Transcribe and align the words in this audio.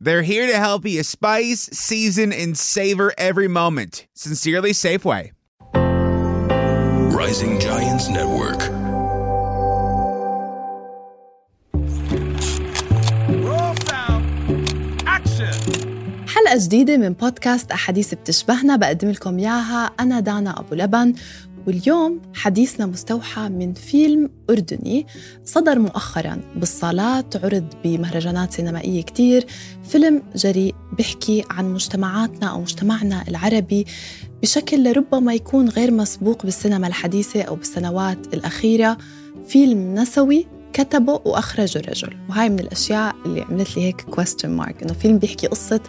They're 0.00 0.22
here 0.22 0.46
to 0.52 0.56
help 0.58 0.84
you 0.84 1.02
spice, 1.04 1.68
season, 1.72 2.32
and 2.32 2.58
savor 2.58 3.12
every 3.16 3.48
moment. 3.48 4.06
Sincerely, 4.14 4.72
Safeway. 4.72 5.30
Rising 7.20 7.60
Giants 7.60 8.08
Network. 8.08 8.60
Roll 13.46 13.74
sound. 13.88 14.24
Action. 15.06 15.54
حلقة 16.26 16.58
جديدة 16.64 16.96
من 16.96 17.12
بودكاست 17.12 17.72
أحاديث 17.72 18.14
بتشبهنا 18.14 18.76
بقدم 18.76 19.10
لكم 19.10 19.38
إياها 19.38 19.90
أنا 20.00 20.20
دانا 20.20 20.60
أبو 20.60 20.74
لبن 20.74 21.14
واليوم 21.67 22.21
حديثنا 22.33 22.85
مستوحى 22.85 23.49
من 23.49 23.73
فيلم 23.73 24.29
أردني 24.49 25.07
صدر 25.45 25.79
مؤخرا 25.79 26.41
بالصالات 26.55 27.45
عرض 27.45 27.65
بمهرجانات 27.83 28.53
سينمائية 28.53 29.01
كتير 29.01 29.45
فيلم 29.83 30.23
جريء 30.35 30.75
بيحكي 30.97 31.43
عن 31.49 31.73
مجتمعاتنا 31.73 32.47
أو 32.47 32.61
مجتمعنا 32.61 33.23
العربي 33.27 33.85
بشكل 34.41 34.83
لربما 34.83 35.33
يكون 35.33 35.69
غير 35.69 35.91
مسبوق 35.91 36.43
بالسينما 36.43 36.87
الحديثة 36.87 37.41
أو 37.41 37.55
بالسنوات 37.55 38.33
الأخيرة. 38.33 38.97
فيلم 39.47 39.93
نسوي 39.95 40.47
كتبه 40.73 41.21
وأخرجه 41.25 41.79
رجل. 41.79 42.17
وهاي 42.29 42.49
من 42.49 42.59
الأشياء 42.59 43.15
اللي 43.25 43.41
عملت 43.41 43.77
لي 43.77 43.83
هيك 43.83 44.01
question 44.01 44.59
mark 44.59 44.83
إنه 44.83 44.93
فيلم 44.93 45.17
بيحكي 45.17 45.47
قصة 45.47 45.79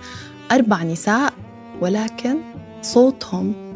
أربع 0.53 0.83
نساء 0.83 1.33
ولكن 1.81 2.39
صوتهم 2.83 3.68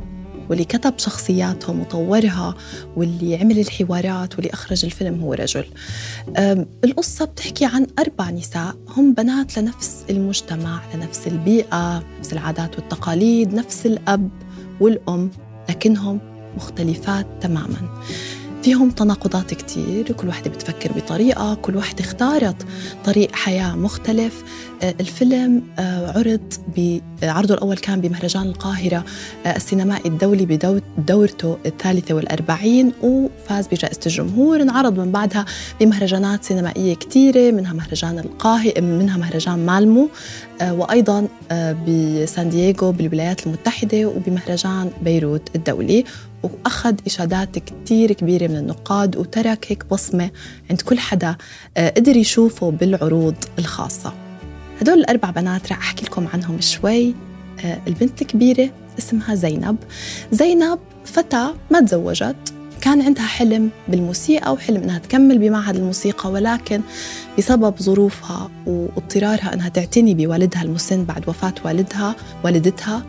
واللي 0.51 0.65
كتب 0.65 0.95
شخصياتهم 0.97 1.81
وطورها 1.81 2.55
واللي 2.97 3.37
عمل 3.37 3.59
الحوارات 3.59 4.35
واللي 4.35 4.51
أخرج 4.53 4.85
الفيلم 4.85 5.21
هو 5.21 5.33
رجل. 5.33 5.65
القصة 6.85 7.25
بتحكي 7.25 7.65
عن 7.65 7.87
أربع 7.99 8.31
نساء 8.31 8.75
هم 8.97 9.15
بنات 9.15 9.59
لنفس 9.59 10.05
المجتمع 10.11 10.81
لنفس 10.95 11.27
البيئة 11.27 12.05
نفس 12.19 12.33
العادات 12.33 12.79
والتقاليد 12.79 13.55
نفس 13.55 13.87
الأب 13.87 14.29
والأم 14.81 15.31
لكنهم 15.69 16.21
مختلفات 16.57 17.27
تماماً. 17.41 18.03
فيهم 18.63 18.91
تناقضات 18.91 19.55
كتير 19.55 20.13
كل 20.13 20.29
واحدة 20.29 20.51
بتفكر 20.51 20.93
بطريقة 20.93 21.55
كل 21.55 21.77
واحدة 21.77 22.05
اختارت 22.05 22.57
طريق 23.05 23.35
حياة 23.35 23.77
مختلف. 23.77 24.43
آه، 24.83 24.95
الفيلم 25.01 25.63
آه، 25.79 26.19
عرض 26.19 26.41
بعرضه 27.23 27.55
الأول 27.55 27.77
كان 27.77 28.01
بمهرجان 28.01 28.43
القاهرة 28.43 29.05
آه، 29.47 29.57
السينمائي 29.57 30.11
الدولي 30.11 30.47
بدورته 30.47 31.59
الثالثة 31.67 32.15
والأربعين 32.15 32.93
وفاز 33.03 33.67
بجائزة 33.67 34.01
الجمهور. 34.07 34.63
انعرض 34.63 34.99
من 34.99 35.13
بعدها 35.13 35.45
بمهرجانات 35.81 36.45
سينمائية 36.45 36.95
كتيرة 36.95 37.51
منها 37.51 37.73
مهرجان 37.73 38.19
القاهرة 38.19 38.81
منها 38.81 39.19
مهرجان 39.19 39.67
مالمو 39.67 40.09
آه، 40.61 40.75
وأيضا 40.75 41.29
آه، 41.51 41.77
بسان 41.89 42.51
دييغو 42.51 42.93
بالولايات 42.93 43.47
المتحدة 43.47 44.07
وبمهرجان 44.07 44.91
بيروت 45.03 45.49
الدولي. 45.57 46.05
وأخذ 46.43 46.95
إشادات 47.07 47.59
كتير 47.59 48.13
كبيرة 48.13 48.47
من 48.49 48.57
النقاد 48.57 49.17
وترك 49.17 49.67
هيك 49.69 49.85
بصمة 49.91 50.31
عند 50.71 50.81
كل 50.81 50.99
حدا 50.99 51.37
آه، 51.77 51.91
قدر 51.91 52.17
يشوفه 52.17 52.71
بالعروض 52.71 53.35
الخاصة. 53.59 54.13
هدول 54.81 54.99
الأربع 54.99 55.31
بنات 55.31 55.73
رح 55.73 55.79
أحكي 55.79 56.05
لكم 56.07 56.27
عنهم 56.35 56.61
شوي. 56.61 57.15
آه، 57.65 57.79
البنت 57.87 58.23
الكبيرة 58.23 58.71
اسمها 58.99 59.35
زينب. 59.35 59.77
زينب 60.33 60.79
فتاة 61.05 61.55
ما 61.71 61.81
تزوجت 61.81 62.55
كان 62.81 63.03
عندها 63.03 63.27
حلم 63.27 63.71
بالموسيقى 63.89 64.53
وحلم 64.53 64.83
إنها 64.83 64.99
تكمل 64.99 65.39
بمعهد 65.39 65.77
الموسيقى 65.77 66.31
ولكن 66.31 66.81
بسبب 67.39 67.75
ظروفها 67.83 68.51
واضطرارها 68.67 69.55
إنها 69.55 69.69
تعتني 69.69 70.15
بوالدها 70.15 70.63
المسن 70.63 71.05
بعد 71.05 71.29
وفاة 71.29 71.55
والدها 71.65 72.15
والدتها 72.45 73.03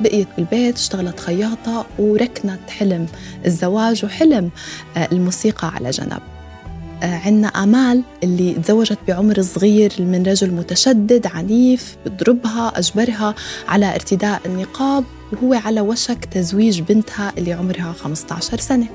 بقيت 0.00 0.28
بالبيت 0.36 0.76
اشتغلت 0.76 1.20
خياطة 1.20 1.86
وركنت 1.98 2.70
حلم 2.70 3.06
الزواج 3.46 4.04
وحلم 4.04 4.50
آه، 4.96 5.08
الموسيقى 5.12 5.68
على 5.68 5.90
جنب. 5.90 6.20
آه، 7.02 7.16
عنا 7.26 7.48
آمال 7.48 8.02
اللي 8.22 8.54
تزوجت 8.54 8.98
بعمر 9.08 9.42
صغير 9.42 9.92
من 9.98 10.22
رجل 10.26 10.50
متشدد 10.50 11.26
عنيف 11.26 11.96
بضربها 12.06 12.72
أجبرها 12.78 13.34
على 13.68 13.94
ارتداء 13.94 14.40
النقاب 14.46 15.04
وهو 15.32 15.54
على 15.54 15.80
وشك 15.80 16.24
تزويج 16.24 16.80
بنتها 16.80 17.32
اللي 17.38 17.52
عمرها 17.52 17.92
15 17.92 18.58
سنة. 18.58 18.86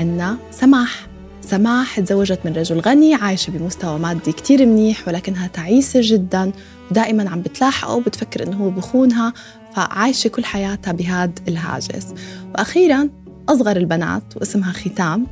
عنا 0.00 0.36
سماح. 0.50 1.06
سماح 1.50 2.00
تزوجت 2.00 2.38
من 2.44 2.52
رجل 2.52 2.80
غني 2.80 3.14
عايشة 3.14 3.50
بمستوى 3.50 3.98
مادي 3.98 4.32
كتير 4.32 4.66
منيح 4.66 5.08
ولكنها 5.08 5.46
تعيسة 5.46 6.00
جدا 6.02 6.52
ودائما 6.90 7.30
عم 7.30 7.40
بتلاحقه 7.40 7.94
وبتفكر 7.94 8.46
إنه 8.46 8.56
هو 8.56 8.70
بخونها 8.70 9.32
فعايشة 9.74 10.28
كل 10.28 10.44
حياتها 10.44 10.92
بهاد 10.92 11.38
الهاجس 11.48 12.14
وأخيرا 12.54 13.08
أصغر 13.48 13.76
البنات 13.76 14.22
واسمها 14.36 14.72
ختام 14.72 15.26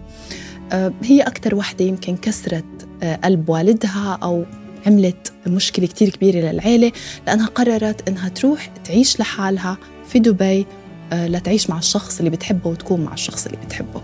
آه، 0.72 0.93
هي 1.03 1.22
أكثر 1.22 1.54
وحدة 1.54 1.84
يمكن 1.84 2.16
كسرت 2.16 2.64
آه، 3.03 3.16
قلب 3.16 3.48
والدها 3.48 4.19
أو 4.22 4.44
عملت 4.87 5.32
مشكلة 5.47 5.87
كتير 5.87 6.09
كبيرة 6.10 6.53
للعيلة 6.53 6.93
لأنها 7.26 7.47
قررت 7.47 8.09
إنها 8.09 8.28
تروح 8.28 8.66
تعيش 8.66 9.20
لحالها 9.20 9.78
في 10.09 10.19
دبي 10.19 10.66
آه، 11.12 11.26
لتعيش 11.26 11.70
مع 11.70 11.78
الشخص 11.78 12.19
اللي 12.19 12.31
بتحبه 12.31 12.70
وتكون 12.70 13.00
مع 13.00 13.12
الشخص 13.12 13.47
اللي 13.47 13.59
بتحبه 13.66 14.03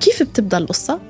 كيف 0.00 0.22
بتبدأ 0.22 0.58
القصة؟ 0.58 1.00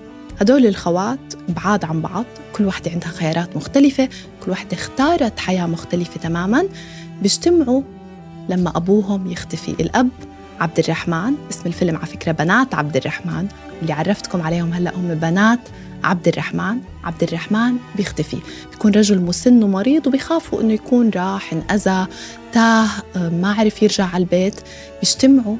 هدول 0.40 0.66
الخوات 0.66 1.18
بعاد 1.48 1.84
عن 1.84 2.00
بعض 2.00 2.24
كل 2.52 2.64
واحدة 2.64 2.90
عندها 2.90 3.08
خيارات 3.08 3.56
مختلفة 3.56 4.08
كل 4.44 4.50
واحدة 4.50 4.76
اختارت 4.76 5.38
حياة 5.38 5.66
مختلفة 5.66 6.20
تماما. 6.20 6.64
بيجتمعوا 7.22 7.82
لما 8.48 8.76
أبوهم 8.76 9.30
يختفي. 9.30 9.70
الأب 9.70 10.08
عبد 10.60 10.78
الرحمن 10.78 11.34
اسم 11.50 11.62
الفيلم 11.66 11.96
على 11.96 12.06
فكرة 12.06 12.32
بنات 12.32 12.74
عبد 12.74 12.96
الرحمن. 12.96 13.48
اللي 13.82 13.92
عرفتكم 13.92 14.42
عليهم 14.42 14.72
هلأ 14.72 14.96
هم 14.96 15.14
بنات 15.14 15.60
عبد 16.04 16.28
الرحمن. 16.28 16.78
عبد 17.04 17.22
الرحمن 17.22 17.76
بيختفي. 17.96 18.38
بيكون 18.70 18.92
رجل 18.92 19.20
مسن 19.20 19.62
ومريض 19.62 20.06
وبيخافوا 20.06 20.60
إنه 20.60 20.72
يكون 20.72 21.10
راح 21.10 21.52
انأذى 21.52 22.06
تاه 22.52 22.88
ما 23.16 23.54
عرف 23.58 23.82
يرجع 23.82 24.06
على 24.06 24.22
البيت. 24.22 24.60
بيجتمعوا 25.00 25.56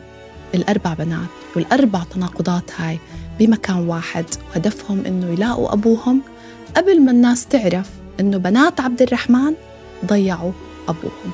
الأربع 0.54 0.94
بنات 0.94 1.28
والأربع 1.56 2.02
تناقضات 2.14 2.70
هاي. 2.78 2.98
بمكان 3.40 3.76
واحد. 3.76 4.24
وهدفهم 4.50 5.04
إنه 5.06 5.26
يلاقوا 5.26 5.72
أبوهم. 5.72 6.22
قبل 6.76 7.00
ما 7.00 7.10
الناس 7.10 7.46
تعرف 7.46 7.90
إنه 8.20 8.36
بنات 8.36 8.80
عبد 8.80 9.02
الرحمن 9.02 9.54
ضيعوا 10.06 10.52
أبوهم. 10.88 11.30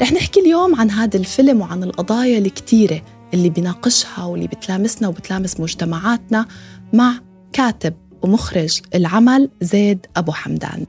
رح 0.00 0.12
نحكي 0.12 0.40
اليوم 0.40 0.74
عن 0.74 0.90
هذا 0.90 1.16
الفيلم 1.16 1.60
وعن 1.60 1.82
القضايا 1.82 2.38
الكتيرة 2.38 3.02
اللي 3.34 3.50
بيناقشها 3.50 4.24
واللي 4.24 4.46
بتلامسنا 4.46 5.08
وبتلامس 5.08 5.60
مجتمعاتنا 5.60 6.46
مع 6.92 7.14
كاتب 7.52 7.94
ومخرج 8.22 8.80
العمل 8.94 9.50
زيد 9.60 10.06
أبو 10.16 10.32
حمدان. 10.32 10.86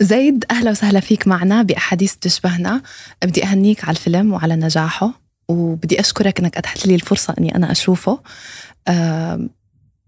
زيد 0.00 0.44
أهلا 0.50 0.70
وسهلا 0.70 1.00
فيك 1.00 1.28
معنا 1.28 1.62
بأحاديث 1.62 2.14
تشبهنا. 2.14 2.82
بدي 3.24 3.44
أهنيك 3.44 3.84
على 3.84 3.96
الفيلم 3.96 4.32
وعلى 4.32 4.56
نجاحه. 4.56 5.19
وبدي 5.50 6.00
أشكرك 6.00 6.40
أنك 6.40 6.56
أتحت 6.56 6.86
لي 6.86 6.94
الفرصة 6.94 7.34
أني 7.38 7.54
أنا 7.54 7.72
أشوفه. 7.72 8.20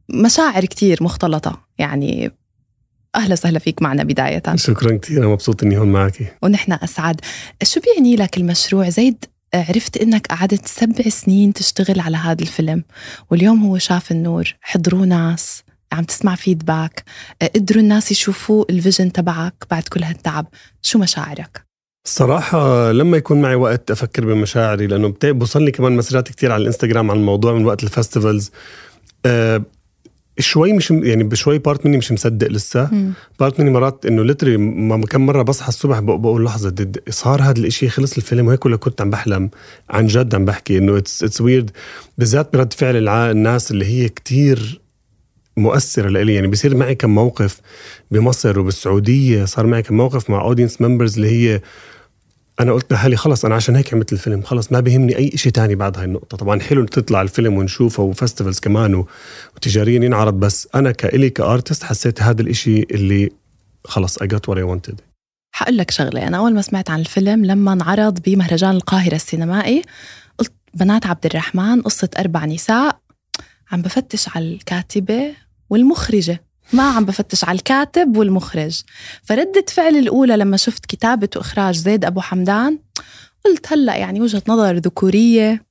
مشاعر 0.08 0.64
كتير 0.64 1.02
مختلطة. 1.02 1.60
يعني 1.78 2.30
أهلا 3.14 3.32
وسهلا 3.32 3.58
فيك 3.58 3.82
معنا 3.82 4.02
بداية. 4.02 4.42
شكرا 4.54 4.96
كثير 4.96 5.28
مبسوط 5.28 5.62
إني 5.62 5.78
هون 5.78 5.92
معك. 5.92 6.36
ونحن 6.42 6.72
أسعد. 6.72 7.20
شو 7.62 7.80
بيعني 7.80 8.16
لك 8.16 8.36
المشروع؟ 8.36 8.88
زيد 8.88 9.24
عرفت 9.54 9.96
إنك 9.96 10.26
قعدت 10.26 10.66
سبع 10.66 11.08
سنين 11.08 11.52
تشتغل 11.52 12.00
على 12.00 12.16
هذا 12.16 12.42
الفيلم 12.42 12.84
واليوم 13.30 13.64
هو 13.64 13.78
شاف 13.78 14.12
النور. 14.12 14.54
حضروه 14.60 15.04
ناس 15.04 15.62
عم 15.92 16.04
تسمع 16.04 16.34
feedback 16.34 17.04
قدروا 17.54 17.82
الناس 17.82 18.12
يشوفوا 18.12 18.64
ال 18.70 18.76
vision 18.76 19.12
تبعك 19.12 19.64
بعد 19.70 19.82
كل 19.82 20.02
هالتعب. 20.02 20.46
شو 20.82 20.98
مشاعرك؟ 20.98 21.71
الصراحة 22.12 22.92
لما 22.92 23.16
يكون 23.16 23.40
معي 23.42 23.54
وقت 23.54 23.90
أفكر 23.90 24.24
بمشاعري 24.24 24.86
لأنه 24.86 25.14
بوصلني 25.24 25.70
كمان 25.70 25.92
مسجات 25.92 26.28
كتير 26.28 26.52
على 26.52 26.60
الإنستغرام 26.60 27.10
عن 27.10 27.16
الموضوع 27.16 27.52
من 27.52 27.64
وقت 27.64 27.82
ال 27.84 27.90
festivals. 27.90 28.50
أه 29.26 29.62
شوي 30.38 30.72
مش 30.72 30.90
يعني 30.90 31.24
بشوي 31.24 31.58
part 31.58 31.86
مني 31.86 31.96
مش 31.96 32.12
مصدق 32.12 32.48
لسه. 32.48 32.88
مم. 32.92 33.12
part 33.40 33.60
مني 33.60 33.70
مرات 33.70 34.06
إنه 34.06 34.22
literally 34.22 35.06
كم 35.06 35.26
مرة 35.26 35.42
بصحى 35.42 35.68
الصبح 35.68 35.98
بق- 36.00 36.14
بقول 36.14 36.44
لحظة 36.44 36.70
دد 36.70 36.98
صار 37.10 37.42
هذا 37.42 37.58
الإشي 37.58 37.88
خلص 37.88 38.16
الفيلم 38.16 38.46
وهيك 38.46 38.66
ولا 38.66 38.76
كنت 38.76 39.00
عم 39.00 39.10
بحلم؟ 39.10 39.50
عن 39.90 40.06
جد 40.06 40.34
عم 40.34 40.44
بحكي 40.44 40.78
إنه 40.78 40.96
it's 40.96 41.24
it's 41.24 41.40
weird 41.40 41.70
بالذات 42.18 42.52
برد 42.56 42.72
فعل 42.72 43.08
الناس 43.08 43.70
اللي 43.70 43.84
هي 43.86 44.08
كتير 44.08 44.80
مؤثرة 45.56 46.08
لإلي. 46.08 46.34
يعني 46.34 46.46
بيصير 46.46 46.76
معي 46.76 46.94
كم 46.94 47.10
موقف 47.14 47.60
بمصر 48.10 48.58
وبالسعودية 48.58 49.44
صار 49.44 49.66
معي 49.66 49.82
كم 49.82 49.96
موقف 49.96 50.30
مع 50.30 50.40
audience 50.42 50.80
members 50.80 51.14
اللي 51.14 51.28
هي 51.30 51.60
أنا 52.60 52.72
قلت 52.72 52.92
لحالي 52.92 53.16
خلص 53.16 53.44
أنا 53.44 53.54
عشان 53.54 53.76
هيك 53.76 53.94
عملت 53.94 54.12
الفيلم 54.12 54.42
خلص 54.42 54.72
ما 54.72 54.80
بيهمني 54.80 55.16
أي 55.16 55.30
شيء 55.34 55.52
تاني 55.52 55.74
بعد 55.74 55.98
هاي 55.98 56.04
النقطة. 56.04 56.36
طبعا 56.36 56.60
حلو 56.60 56.84
تطلع 56.84 57.22
الفيلم 57.22 57.54
ونشوفه 57.54 58.02
و 58.02 58.08
festivals 58.08 58.58
كمان 58.58 59.04
وتجاريا 59.56 60.04
ينعرض 60.04 60.34
بس 60.34 60.68
أنا 60.74 60.92
كإلي 60.92 61.30
كأرتست 61.30 61.84
حسيت 61.84 62.22
هذا 62.22 62.42
الإشي 62.42 62.82
اللي 62.82 63.30
خلص 63.84 64.18
I 64.18 64.26
got 64.26 64.50
what 64.50 64.58
I 64.58 64.62
wanted. 64.62 64.94
حقول 65.54 65.76
لك 65.76 65.90
شغلة 65.90 66.28
أنا 66.28 66.36
أول 66.36 66.54
ما 66.54 66.62
سمعت 66.62 66.90
عن 66.90 67.00
الفيلم 67.00 67.44
لما 67.44 67.72
انعرض 67.72 68.22
بمهرجان 68.22 68.70
القاهرة 68.70 69.14
السينمائي 69.14 69.82
قلت 70.38 70.52
بنات 70.74 71.06
عبد 71.06 71.26
الرحمن 71.26 71.82
قصة 71.82 72.08
أربع 72.18 72.44
نساء 72.44 73.00
عم 73.72 73.82
بفتش 73.82 74.28
على 74.36 74.54
الكاتبة 74.54 75.34
والمخرجة. 75.70 76.44
ما 76.72 76.82
عم 76.82 77.04
بفتش 77.04 77.44
على 77.44 77.56
الكاتب 77.56 78.16
والمخرج. 78.16 78.82
فردة 79.22 79.64
فعل 79.68 79.96
الأولى 79.96 80.36
لما 80.36 80.56
شفت 80.56 80.86
كتابة 80.86 81.28
وإخراج 81.36 81.76
زيد 81.76 82.04
أبو 82.04 82.20
حمدان 82.20 82.78
قلت 83.44 83.72
هلأ 83.72 83.96
يعني 83.96 84.20
وجهة 84.20 84.42
نظر 84.48 84.76
ذكورية 84.76 85.64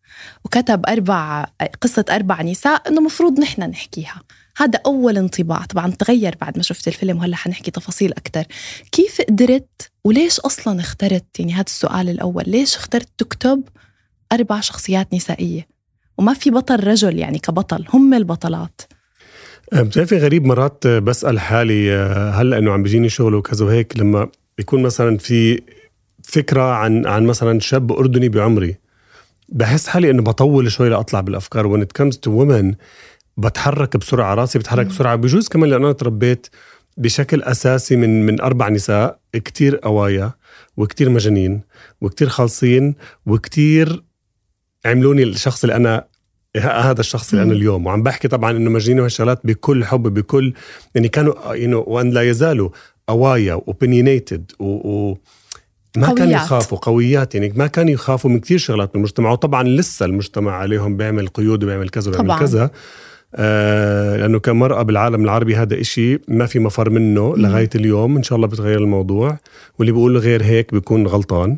وكتب 0.46 0.86
أربع 0.86 1.46
قصة 1.82 2.06
أربع 2.10 2.42
نساء 2.42 2.88
إنه 2.88 3.02
مفروض 3.02 3.40
نحن 3.40 3.62
نحكيها. 3.62 4.22
هذا 4.58 4.80
أول 4.86 5.18
انطباع. 5.18 5.66
طبعا 5.66 5.92
تغير 5.92 6.36
بعد 6.42 6.58
ما 6.58 6.64
شفت 6.64 6.88
الفيلم 6.88 7.18
وهلأ 7.18 7.36
حنحكي 7.36 7.72
تفاصيل 7.72 8.14
أكتر. 8.14 8.44
كيف 8.92 9.22
قدرت 9.22 9.92
وليش 10.04 10.40
أصلا 10.40 10.80
اخترت؟ 10.82 11.40
يعني 11.40 11.54
هذا 11.54 11.66
السؤال 11.68 12.10
الأول. 12.10 12.44
ليش 12.48 12.76
اخترت 12.76 13.10
تكتب 13.18 13.64
أربع 14.32 14.60
شخصيات 14.60 15.14
نسائية؟ 15.14 15.68
وما 16.18 16.34
في 16.34 16.50
بطل 16.50 16.84
رجل 16.84 17.20
يعني 17.20 17.40
كبطل. 17.40 17.86
هم 17.94 18.14
البطلات. 18.14 18.82
بتعرفي 19.74 20.18
غريب 20.18 20.46
مرات 20.46 20.88
بسأل 20.88 21.40
حالي 21.40 21.94
أه، 21.96 22.30
هلا 22.30 22.58
انه 22.58 22.72
عم 22.72 22.84
بيجيني 22.84 23.10
شغل 23.10 23.36
وكذا 23.36 23.66
وهيك 23.66 23.98
لما 23.98 24.30
بيكون 24.58 24.84
مثلا 24.84 25.18
في 25.18 25.62
فكرة 26.24 26.74
عن 26.74 27.06
عن 27.08 27.26
مثلا 27.26 27.60
شاب 27.60 27.92
أردني 27.92 28.30
بعمري 28.30 28.76
بحس 29.50 29.88
حالي 29.88 30.10
إنه 30.12 30.22
بطول 30.24 30.72
شوي 30.72 30.90
لأطلع 30.90 31.22
بالأفكار 31.22 31.78
when 31.78 31.82
it 31.84 32.02
comes 32.02 32.16
to 32.16 32.30
women 32.30 32.76
بتحرك 33.38 33.98
بسرعة 33.98 34.34
راسي 34.34 34.60
بتحرك. 34.60 34.86
بسرعة 34.86 35.16
بجوز 35.16 35.48
كمان 35.48 35.70
لأنه 35.70 35.86
أنا 35.86 35.94
تربيت 35.94 36.48
بشكل 36.98 37.42
أساسي 37.44 37.96
من 37.96 38.26
من 38.26 38.42
أربع 38.42 38.70
نساء 38.70 39.20
كتير 39.34 39.76
قوايا 39.76 40.32
وكتير 40.78 41.10
مجانين 41.10 41.62
وكتير 42.02 42.30
خالصين 42.30 42.96
وكتير 43.26 44.04
عملوني 44.86 45.24
الشخص 45.24 45.64
اللي 45.64 45.76
أنا 45.76 46.06
هذا 46.58 47.00
الشخص 47.00 47.34
اللي 47.34 47.44
أنا. 47.44 47.54
اليوم 47.54 47.86
وعم 47.86 48.04
بحكي 48.04 48.28
طبعا 48.28 48.52
إنه 48.52 48.70
مجانين 48.70 49.00
وهالشغلات 49.00 49.40
بكل 49.44 49.86
حب 49.86 50.04
بكل 50.04 50.54
يعني 50.96 51.08
كانوا 51.08 51.54
يعني 51.54 51.76
وأن 51.76 52.10
لا 52.10 52.22
يزالوا 52.30 52.70
قوايا 53.08 53.62
وبنينيتد 53.68 54.52
و, 54.60 54.66
و 54.66 55.18
ما 55.98 56.08
كانوا 56.08 56.24
قويات. 56.26 56.42
يخافوا 56.42 56.78
قويات 56.78 57.36
يعني 57.36 57.54
ما 57.56 57.68
كانوا 57.68 57.92
يخافوا 57.92 58.30
من 58.30 58.40
كثير 58.40 58.58
شغلات 58.58 58.94
بالمجتمع 58.94 59.32
وطبعا 59.32 59.64
لسه 59.64 60.06
المجتمع 60.06 60.52
عليهم 60.52 60.98
بيعمل 60.98 61.28
قيود 61.28 61.64
وبيعمل 61.64 61.90
كذا 61.90 62.10
وبيعمل 62.10 62.28
طبعاً. 62.28 62.40
كذا 62.40 62.72
آه 63.36 64.18
لأنه 64.18 64.40
كمرأة 64.40 64.82
بالعالم 64.82 65.24
العربي 65.24 65.56
هذا 65.56 65.82
إشي 65.82 66.20
ما 66.28 66.46
في 66.46 66.60
مفر 66.60 66.90
منه 66.90 67.30
مم. 67.30 67.42
لغاية 67.42 67.70
اليوم 67.76 68.18
إن 68.18 68.24
شاء 68.24 68.36
الله 68.36 68.48
بتغير 68.48 68.80
الموضوع 68.80 69.38
واللي 69.80 69.92
بيقول 69.92 70.18
غير 70.18 70.44
هيك 70.44 70.74
بيكون 70.74 71.08
غلطان 71.08 71.58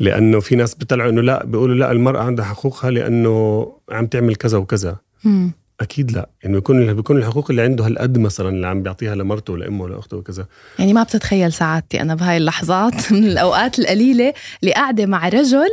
لأنه 0.00 0.40
في 0.40 0.56
ناس 0.56 0.74
بيطلعوا 0.74 1.10
إنه 1.10 1.20
لا 1.20 1.46
بيقولوا 1.46 1.74
لا 1.74 1.92
المرأة 1.92 2.22
عندها 2.22 2.44
حقوقها 2.44 2.90
لأنه 2.90 3.66
عم 3.90 4.06
تعمل 4.06 4.36
كذا 4.36 4.58
وكذا. 4.58 4.96
مم. 5.24 5.52
أكيد 5.80 6.12
لا. 6.12 6.28
انه 6.46 6.54
بيكون 6.54 6.94
بيكون 6.94 7.16
الحقوق 7.16 7.50
اللي 7.50 7.62
عنده 7.62 7.86
هالقد 7.86 8.18
مثلا 8.18 8.48
اللي 8.48 8.66
عم 8.66 8.82
بيعطيها 8.82 9.14
لمرته 9.14 9.52
ولأمه 9.52 9.84
ولأخته 9.84 10.16
وكذا. 10.16 10.46
يعني 10.78 10.92
ما 10.92 11.02
بتتخيل 11.02 11.52
سعادتي 11.52 12.00
أنا 12.00 12.14
بهاي 12.14 12.36
اللحظات. 12.36 12.94
من 13.12 13.24
الأوقات 13.24 13.78
القليلة 13.78 14.34
اللي 14.62 14.74
قاعدة 14.74 15.06
مع 15.06 15.28
رجل 15.28 15.68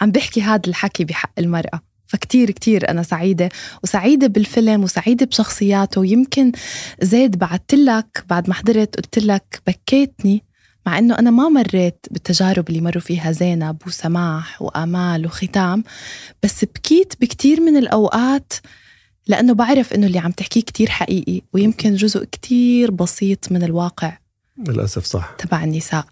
عم 0.00 0.10
بيحكي 0.10 0.42
هذا 0.42 0.62
الحكي 0.66 1.04
بحق 1.04 1.32
المرأة. 1.38 1.80
فكتير 2.06 2.50
كتير 2.50 2.90
أنا 2.90 3.02
سعيدة. 3.02 3.48
وسعيدة 3.82 4.26
بالفيلم 4.26 4.84
وسعيدة 4.84 5.26
بشخصياته. 5.26 6.00
ويمكن 6.00 6.52
زيد 7.02 7.38
بعدت 7.38 7.74
لك 7.74 8.24
بعد 8.30 8.48
ما 8.48 8.54
حضرت 8.54 8.96
قلت 8.96 9.18
لك 9.18 9.62
بكيتني 9.66 10.45
مع 10.86 10.98
إنه 10.98 11.18
أنا 11.18 11.30
ما 11.30 11.48
مريت 11.48 12.06
بالتجارب 12.10 12.68
اللي 12.68 12.80
مروا 12.80 13.02
فيها 13.02 13.32
زينب 13.32 13.76
وسماح 13.86 14.62
وآمال 14.62 15.26
وختام 15.26 15.84
بس 16.42 16.64
بكيت 16.64 17.14
بكتير 17.20 17.60
من 17.60 17.76
الأوقات 17.76 18.52
لأنه 19.26 19.54
بعرف 19.54 19.92
إنه 19.92 20.06
اللي 20.06 20.18
عم 20.18 20.30
تحكيه 20.30 20.60
كتير 20.60 20.88
حقيقي 20.88 21.42
ويمكن 21.52 21.94
جزء 21.94 22.24
كتير 22.24 22.90
بسيط 22.90 23.52
من 23.52 23.62
الواقع 23.62 24.18
للأسف 24.58 25.04
صح. 25.04 25.34
تبع 25.38 25.64
النساء. 25.64 26.06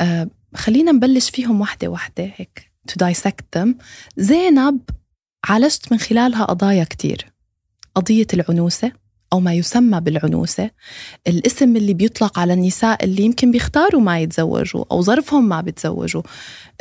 آه 0.00 0.28
خلينا 0.54 0.92
نبلش 0.92 1.30
فيهم 1.30 1.60
واحدة 1.60 1.88
واحدة 1.88 2.32
هيك 2.36 2.70
to 2.90 2.94
dissect 3.06 3.58
them. 3.58 3.68
زينب 4.16 4.80
عالجت 5.44 5.92
من 5.92 5.98
خلالها 5.98 6.44
قضايا 6.44 6.84
كتير. 6.84 7.32
قضية 7.94 8.26
العنوسة 8.34 8.92
أو 9.32 9.40
ما 9.40 9.54
يسمى 9.54 10.00
بالعنوسة 10.00 10.70
الاسم 11.26 11.76
اللي 11.76 11.94
بيطلق 11.94 12.38
على 12.38 12.52
النساء 12.52 13.04
اللي 13.04 13.22
يمكن 13.22 13.50
بيختاروا 13.50 14.00
ما 14.00 14.20
يتزوجوا 14.20 14.84
أو 14.90 15.02
ظرفهم 15.02 15.48
ما 15.48 15.60
بتزوجوا 15.60 16.22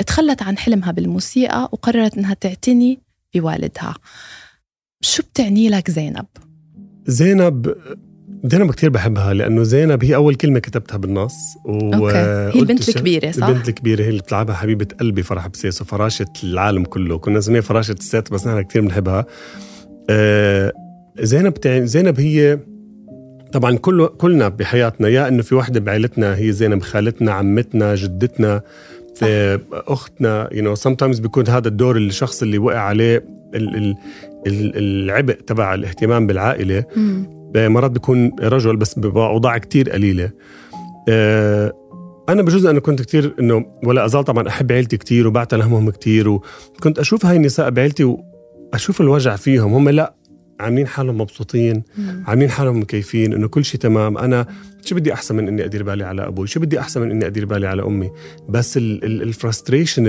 تخلت 0.07 0.41
عن 0.41 0.57
حلمها 0.57 0.91
بالموسيقى 0.91 1.69
وقررت 1.71 2.17
إنها 2.17 2.33
تعتني 2.33 2.99
بوالدها 3.35 3.95
شو 5.01 5.23
بتعني 5.23 5.69
لك 5.69 5.91
زينب؟ 5.91 6.25
زينب 7.05 7.75
زينب 8.43 8.71
كتير 8.71 8.89
بحبها 8.89 9.33
لأنه 9.33 9.63
زينب 9.63 10.03
هي 10.03 10.15
أول 10.15 10.35
كلمة 10.35 10.59
كتبتها 10.59 10.97
بالنص 10.97 11.33
و... 11.65 11.93
okay. 11.93 12.17
هي 12.57 12.59
البنت 12.59 12.89
الكبيرة 12.89 13.31
صح؟ 13.31 13.47
البنت 13.47 13.69
الكبيرة 13.69 14.03
هي 14.03 14.09
اللي 14.09 14.21
بتلعبها 14.21 14.55
حبيبة 14.55 14.87
قلبي 14.99 15.23
فرح 15.23 15.47
بسيسو 15.47 15.85
فراشة 15.85 16.33
العالم 16.43 16.83
كله 16.83 17.17
كنا 17.17 17.37
نسميها 17.37 17.61
فراشة 17.61 17.91
الست 17.91 18.31
بس 18.31 18.47
نحن 18.47 18.61
كتير 18.61 18.81
بنحبها 18.81 19.25
آه 20.09 20.84
زينب 21.19 21.53
زينب 21.67 22.19
هي 22.19 22.59
طبعا 23.51 23.77
كله 23.77 24.07
كلنا 24.07 24.47
بحياتنا 24.49 25.07
يا 25.07 25.27
إنه 25.27 25.41
في 25.43 25.55
وحدة 25.55 25.79
بعائلتنا 25.79 26.37
هي 26.37 26.51
زينب 26.51 26.81
خالتنا 26.81 27.31
عمتنا 27.31 27.95
جدتنا 27.95 28.61
صح. 29.15 29.27
آه، 29.29 29.59
أختنا 29.71 30.49
you 30.51 30.63
know 30.63 30.75
sometimes 30.75 31.19
بيكون 31.19 31.47
هذا 31.47 31.67
الدور 31.67 31.97
الشخص 31.97 32.41
اللي 32.41 32.57
وقع 32.57 32.79
عليه 32.79 33.17
ال- 33.55 33.75
ال- 33.75 33.95
ال- 34.47 34.77
العبء 34.77 35.33
تبع 35.33 35.73
الاهتمام 35.73 36.27
بالعائلة 36.27 36.83
مم. 36.95 37.25
مرات 37.55 37.91
بيكون 37.91 38.31
رجل 38.41 38.75
بس 38.75 38.99
بأوضاع 38.99 39.57
كتير 39.57 39.89
قليلة 39.89 40.29
آه، 41.09 41.73
أنا 42.29 42.41
بجوز 42.41 42.65
أنا 42.65 42.79
كنت 42.79 43.01
كتير 43.01 43.35
إنه 43.39 43.65
ولا 43.83 44.05
أزال 44.05 44.23
طبعا 44.23 44.47
أحب 44.47 44.71
عيلتي 44.71 44.97
كتير 44.97 45.27
وبعتل 45.27 45.61
همهم 45.61 45.89
كتير 45.89 46.29
وكنت 46.29 46.99
أشوف 46.99 47.25
هاي 47.25 47.35
النساء 47.37 47.69
بعيلتي 47.69 48.03
وأشوف 48.03 49.01
الوجع 49.01 49.35
فيهم 49.35 49.73
هم 49.73 49.89
لا 49.89 50.13
عاملين 50.59 50.87
حالهم 50.87 51.17
مبسوطين. 51.21 51.83
عاملين 52.27 52.49
حالهم 52.49 52.79
مكيفين 52.79 53.33
إنه 53.33 53.47
كل 53.47 53.65
شيء 53.65 53.79
تمام. 53.79 54.17
أنا 54.17 54.45
شو 54.85 54.95
بدي 54.95 55.13
أحسن 55.13 55.35
من 55.35 55.47
إني 55.47 55.65
أدير 55.65 55.83
بالي 55.83 56.03
على 56.03 56.27
أبوي؟ 56.27 56.47
شو 56.47 56.59
بدي 56.59 56.79
أحسن 56.79 57.01
من 57.01 57.11
إني 57.11 57.25
أدير 57.27 57.45
بالي 57.45 57.67
على 57.67 57.81
أمي؟ 57.81 58.11
بس 58.49 58.77
الفرستريشن 58.77 60.03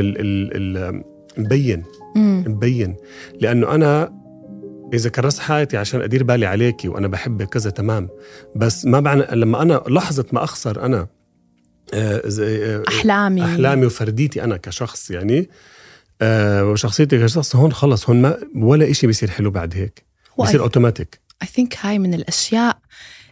مبين. 1.38 1.83
مبين. 2.17 2.97
لأنه 3.41 3.75
أنا 3.75 4.12
إذا 4.95 5.11
كرست 5.11 5.38
حياتي 5.38 5.76
عشان 5.76 6.00
أدير 6.00 6.23
بالي 6.23 6.47
عليكي 6.47 6.88
وأنا 6.88 7.09
بحبك 7.09 7.49
كذا 7.49 7.71
تمام. 7.71 8.09
بس 8.57 8.85
ما 8.87 9.00
معنى 9.00 9.23
لما 9.33 9.62
أنا 9.62 9.83
لحظة 9.88 10.25
ما 10.33 10.45
أخسر 10.45 10.85
أنا 10.85 11.07
آه، 11.95 12.23
زي- 12.29 12.65
آه، 12.65 12.83
أحلامي. 12.88 13.45
أحلامي 13.45 13.87
وفرديتي 13.87 14.45
أنا 14.45 14.57
كشخص 14.57 15.11
يعني 15.11 15.49
آه، 16.23 16.65
وشخصيتي 16.71 17.19
كشخص 17.19 17.57
هون 17.57 17.73
خلص 17.73 18.09
هون 18.11 18.23
ما 18.23 18.37
ولا 18.57 18.91
إشي 18.91 19.07
بيصير 19.07 19.31
حلو 19.31 19.50
بعد 19.50 19.75
هيك. 19.75 20.05
بيصير 20.38 20.62
اوتوماتيك 20.62 21.21
I 21.45 21.47
think 21.47 21.69
هاي 21.81 21.99
من 21.99 22.14
الأشياء 22.14 22.78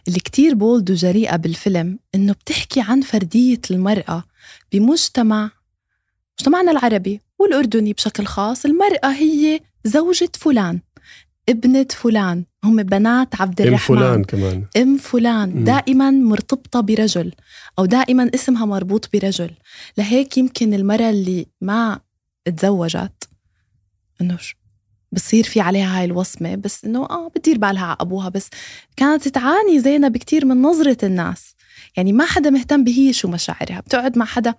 اللي 0.07 0.19
كتير 0.19 0.55
بولد 0.55 0.91
وجريئة 0.91 1.35
بالفيلم 1.35 1.99
إنه 2.15 2.33
بتحكي 2.33 2.81
عن 2.81 3.01
فردية 3.01 3.61
المرأة 3.71 4.23
بمجتمع 4.71 5.51
مجتمعنا 6.39 6.71
العربي 6.71 7.21
والأردني 7.39 7.93
بشكل 7.93 8.25
خاص. 8.25 8.65
المرأة 8.65 9.07
هي 9.13 9.59
زوجة 9.83 10.29
فلان 10.35 10.79
ابنة 11.49 11.87
فلان 11.89 12.45
هم 12.63 12.83
بنات 12.83 13.41
عبد 13.41 13.61
إم 13.61 13.67
الرحمن. 13.67 13.97
فلان 13.97 14.23
كمان. 14.23 14.65
إم 14.77 14.97
فلان. 14.97 15.63
دائما 15.63 16.11
مرتبطة 16.11 16.79
برجل 16.79 17.31
أو 17.79 17.85
دائما 17.85 18.31
اسمها 18.35 18.65
مربوط 18.65 19.09
برجل. 19.13 19.51
لهيك 19.97 20.37
يمكن 20.37 20.73
المرأة 20.73 21.09
اللي 21.09 21.45
ما 21.61 21.99
تزوجت 22.45 23.29
إنه 24.21 24.37
ش- 24.37 24.55
بصير 25.11 25.43
في 25.43 25.59
عليها 25.61 25.99
هاي 25.99 26.05
الوصمة 26.05 26.55
بس 26.55 26.85
إنه 26.85 27.05
آه 27.05 27.27
بتدير 27.35 27.57
بالها 27.57 27.85
على 27.85 27.97
أبوها 27.99 28.29
بس 28.29 28.49
كانت 28.97 29.27
تعاني 29.27 29.79
زينب 29.79 30.17
كتير 30.17 30.45
من 30.45 30.61
نظرة 30.61 30.97
الناس. 31.03 31.55
يعني 31.97 32.13
ما 32.13 32.25
حدا 32.25 32.49
مهتم 32.49 32.83
بهي 32.83 33.13
شو 33.13 33.27
مشاعرها 33.27 33.79
بتقعد 33.79 34.17
مع 34.17 34.25
حدا 34.25 34.53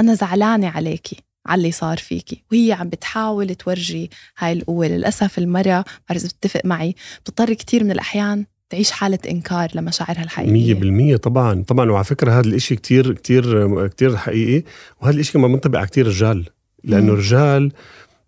أنا 0.00 0.14
زعلانة 0.14 0.68
عليكي 0.68 1.16
على 1.46 1.58
اللي 1.58 1.72
صار 1.72 1.96
فيكي 1.96 2.44
وهي 2.52 2.72
عم 2.72 2.88
بتحاول 2.88 3.54
تورجي 3.54 4.10
هاي 4.38 4.52
القوة. 4.52 4.86
للأسف 4.86 5.38
المرأة 5.38 5.84
بعرف 6.08 6.24
بتتفق 6.24 6.60
معي 6.64 6.94
بتضطر 7.24 7.52
كتير 7.52 7.84
من 7.84 7.90
الأحيان 7.90 8.46
تعيش 8.70 8.90
حالة 8.90 9.18
إنكار 9.30 9.68
لمشاعرها 9.74 10.22
الحقيقية. 10.22 10.52
مية 10.52 10.74
بالمية 10.74 11.16
طبعا 11.16 11.62
طبعا. 11.68 11.90
وعلى 11.90 12.04
فكرة 12.04 12.32
هذا 12.32 12.48
الإشي 12.48 12.76
كتير 12.76 13.12
كتير 13.12 13.86
كتير 13.86 14.16
حقيقي 14.16 14.64
وهذا 15.00 15.14
الإشي 15.14 15.32
كمان 15.32 15.50
منطبق 15.50 15.78
على 15.78 15.86
كتير 15.86 16.06
رجال 16.06 16.48
لأنه. 16.84 17.12
الرجال 17.12 17.72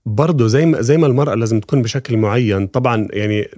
برضه 0.07 0.47
زي 0.47 0.67
ما 0.67 0.81
زي 0.81 0.97
ما 0.97 1.07
المرأة 1.07 1.35
لازم 1.35 1.61
تكون 1.61 1.83
بشكل 1.83 2.17
معين. 2.17 2.67
طبعا 2.67 3.09
يعني 3.11 3.49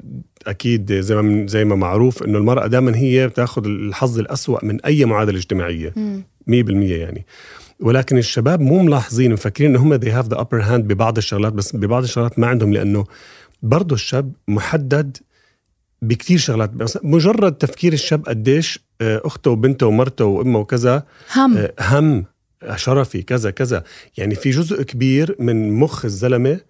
أكيد 0.47 0.93
زي 0.93 1.15
ما 1.17 1.47
زي 1.47 1.65
ما 1.65 1.75
معروف 1.75 2.23
إنه 2.23 2.39
المرأة 2.39 2.67
دائما 2.67 2.97
هي 2.97 3.29
بتاخذ 3.29 3.65
الحظ 3.67 4.19
الأسوأ 4.19 4.65
من 4.65 4.81
أي 4.85 5.05
معادلة 5.05 5.39
اجتماعية. 5.39 5.93
مم. 5.97 6.23
100% 6.47 6.53
يعني. 6.93 7.27
ولكن 7.81 8.19
الشباب 8.19 8.61
مو 8.61 8.83
ملاحظين 8.83 9.33
مفكرين 9.33 9.71
ان 9.71 9.77
هم 9.77 9.99
they 9.99 10.09
have 10.23 10.29
the 10.29 10.39
upper 10.39 10.63
hand 10.69 10.81
ببعض 10.81 11.17
الشغلات 11.17 11.53
بس 11.53 11.77
ببعض 11.77 12.03
الشغلات 12.03 12.39
ما 12.39 12.47
عندهم 12.47 12.73
لأنه 12.73 13.05
برضه 13.63 13.95
الشاب 13.95 14.33
محدد 14.49 15.17
بكتير 16.03 16.39
شغلات. 16.39 16.71
مجرد 17.05 17.53
تفكير 17.53 17.93
الشاب 17.93 18.27
قديش 18.27 18.87
آه، 19.01 19.23
أخته 19.25 19.51
وبنته 19.51 19.87
ومرته 19.87 20.25
وأمه 20.25 20.59
وكذا 20.59 21.03
هم. 21.37 21.57
آه، 21.57 21.73
هم. 21.81 22.25
شرفي 22.77 23.23
كذا 23.23 23.51
كذا. 23.51 23.85
يعني 24.17 24.35
في 24.35 24.51
جزء 24.51 24.83
كبير 24.83 25.37
من 25.39 25.73
مخ 25.73 26.05
الزلمة 26.05 26.61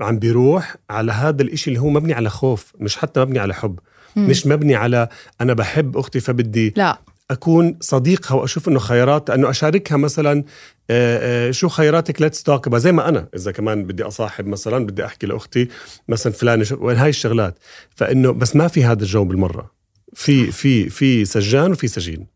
عم 0.00 0.18
بيروح 0.18 0.76
على 0.90 1.12
هذا 1.12 1.42
الإشي 1.42 1.70
اللي 1.70 1.80
هو 1.80 1.90
مبني 1.90 2.14
على 2.14 2.30
خوف 2.30 2.72
مش 2.78 2.96
حتى 2.96 3.20
مبني 3.20 3.38
على 3.38 3.54
حب. 3.54 3.78
مم. 4.16 4.28
مش 4.28 4.46
مبني 4.46 4.74
على 4.74 5.08
أنا 5.40 5.54
بحب 5.54 5.96
أختي 5.96 6.20
فبدي 6.20 6.74
لا. 6.76 6.98
أكون 7.30 7.76
صديقها 7.80 8.34
وأشوف 8.34 8.68
إنه 8.68 8.78
خيارات 8.78 9.30
أنه 9.30 9.50
أشاركها 9.50 9.96
مثلا 9.96 10.44
آه، 10.90 11.48
آه، 11.48 11.50
شو 11.50 11.68
خياراتك 11.68 12.22
ليتس 12.22 12.42
توك 12.42 12.76
زي 12.76 12.92
ما 12.92 13.08
أنا 13.08 13.28
إذا 13.36 13.52
كمان 13.52 13.84
بدي 13.84 14.02
أصاحب 14.02 14.46
مثلا 14.46 14.86
بدي 14.86 15.04
أحكي 15.04 15.26
لأختي 15.26 15.68
مثلا 16.08 16.32
فلانة 16.32 16.66
هاي 16.82 17.08
الشغلات. 17.08 17.58
فإنه 17.96 18.32
بس 18.32 18.56
ما 18.56 18.68
في 18.68 18.84
هذا 18.84 19.02
الجو 19.02 19.24
بالمرة. 19.24 19.70
في 20.14 20.52
في 20.52 20.88
في 20.88 21.24
سجان 21.24 21.72
وفي 21.72 21.88
سجين. 21.88 22.26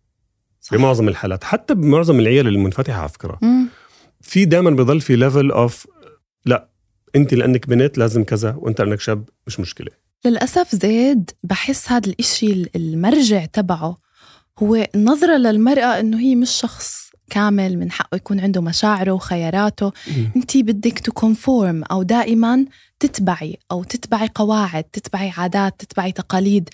صح. 0.64 0.76
بمعظم 0.76 1.08
الحالات 1.08 1.44
حتى 1.44 1.74
بمعظم 1.74 2.20
العيال 2.20 2.48
المنفتحة 2.48 3.00
على 3.00 3.08
فكرة. 3.08 3.38
مم. 3.42 3.68
في 4.20 4.44
دائما 4.44 4.70
بضل 4.70 5.00
في 5.00 5.16
level 5.16 5.50
of 5.50 5.86
لا 6.46 6.68
أنت 7.16 7.34
لأنك 7.34 7.68
بنت 7.68 7.98
لازم 7.98 8.24
كذا 8.24 8.54
وأنت 8.58 8.80
لأنك 8.80 9.00
شاب 9.00 9.28
مش 9.46 9.60
مشكلة. 9.60 9.90
للأسف 10.26 10.74
زيد 10.74 11.30
بحس 11.42 11.92
هذا 11.92 12.10
الإشي 12.10 12.66
المرجع 12.76 13.44
تبعه 13.44 13.98
هو 14.58 14.86
النظرة 14.94 15.36
للمرأة 15.36 16.00
إنه 16.00 16.20
هي 16.20 16.34
مش 16.34 16.50
شخص 16.50 17.10
كامل 17.30 17.78
من 17.78 17.90
حقه 17.90 18.16
يكون 18.16 18.40
عنده 18.40 18.60
مشاعره 18.60 19.12
وخياراته. 19.12 19.92
أنت 20.36 20.56
بدك 20.56 20.98
ت 20.98 21.09
conform 21.09 21.84
أو 21.84 22.02
دائما 22.02 22.64
تتبعي 23.00 23.58
أو 23.72 23.84
تتبعي 23.84 24.28
قواعد 24.34 24.84
تتبعي 24.84 25.30
عادات 25.36 25.80
تتبعي 25.80 26.12
تقاليد. 26.12 26.68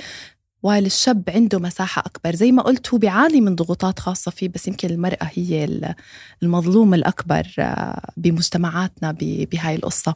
While 0.66 0.70
الشاب 0.86 1.30
عنده 1.30 1.58
مساحة 1.58 2.00
أكبر. 2.06 2.34
زي 2.36 2.52
ما 2.52 2.62
قلت 2.62 2.88
هو 2.94 2.98
بيعاني 2.98 3.40
من 3.40 3.54
ضغوطات 3.56 3.98
خاصة 3.98 4.30
فيه 4.30 4.48
بس 4.48 4.68
يمكن 4.68 4.90
المرأة 4.90 5.30
هي 5.34 5.64
ال- 5.64 5.94
المظلوم 6.42 6.94
الأكبر 6.94 7.46
آه، 7.58 8.12
بمجتمعاتنا 8.16 9.12
بهاي 9.20 9.74
القصة. 9.74 10.14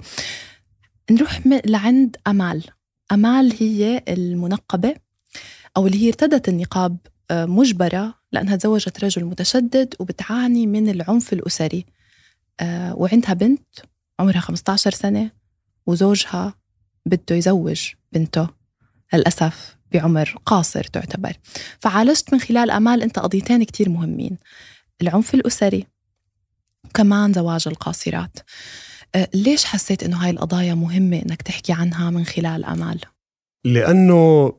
نروح 1.10 1.40
لعند 1.46 2.16
أمال. 2.26 2.64
أمال 3.12 3.52
هي 3.60 4.02
المنقبة 4.08 4.94
أو 5.76 5.86
اللي 5.86 6.02
هي 6.02 6.08
ارتدت 6.08 6.48
النقاب 6.48 6.96
آه، 7.30 7.44
مجبرة 7.44 8.14
لأنها 8.32 8.56
تزوجت 8.56 9.04
رجل 9.04 9.24
متشدد 9.24 9.94
وبتعاني 10.00 10.66
من 10.66 10.88
العنف 10.88 11.32
الأسري. 11.32 11.86
آه، 12.60 12.94
وعندها 12.96 13.32
بنت 13.34 13.66
عمرها 14.20 14.40
15 14.40 14.90
سنة 14.90 15.30
وزوجها 15.86 16.54
بده 17.06 17.36
يزوج 17.36 17.88
بنته 18.12 18.48
للأسف. 19.14 19.76
بعمر 19.94 20.34
قاصر 20.46 20.84
تعتبر. 20.84 21.32
فعالجت 21.78 22.32
من 22.32 22.40
خلال 22.40 22.70
أمال 22.70 23.02
أنت 23.02 23.18
قضيتين 23.18 23.64
كتير 23.64 23.88
مهمين. 23.88 24.38
العنف 25.02 25.34
الأسري 25.34 25.86
وكمان 26.84 27.32
زواج 27.32 27.64
القاصرات. 27.66 28.38
آه، 29.14 29.28
ليش 29.34 29.64
حسيت 29.64 30.02
أنه 30.02 30.16
هاي 30.16 30.30
القضايا 30.30 30.74
مهمة 30.74 31.16
أنك 31.16 31.42
تحكي 31.42 31.72
عنها 31.72 32.10
من 32.10 32.24
خلال 32.24 32.64
أمال؟ 32.64 33.00
لأنه 33.64 34.52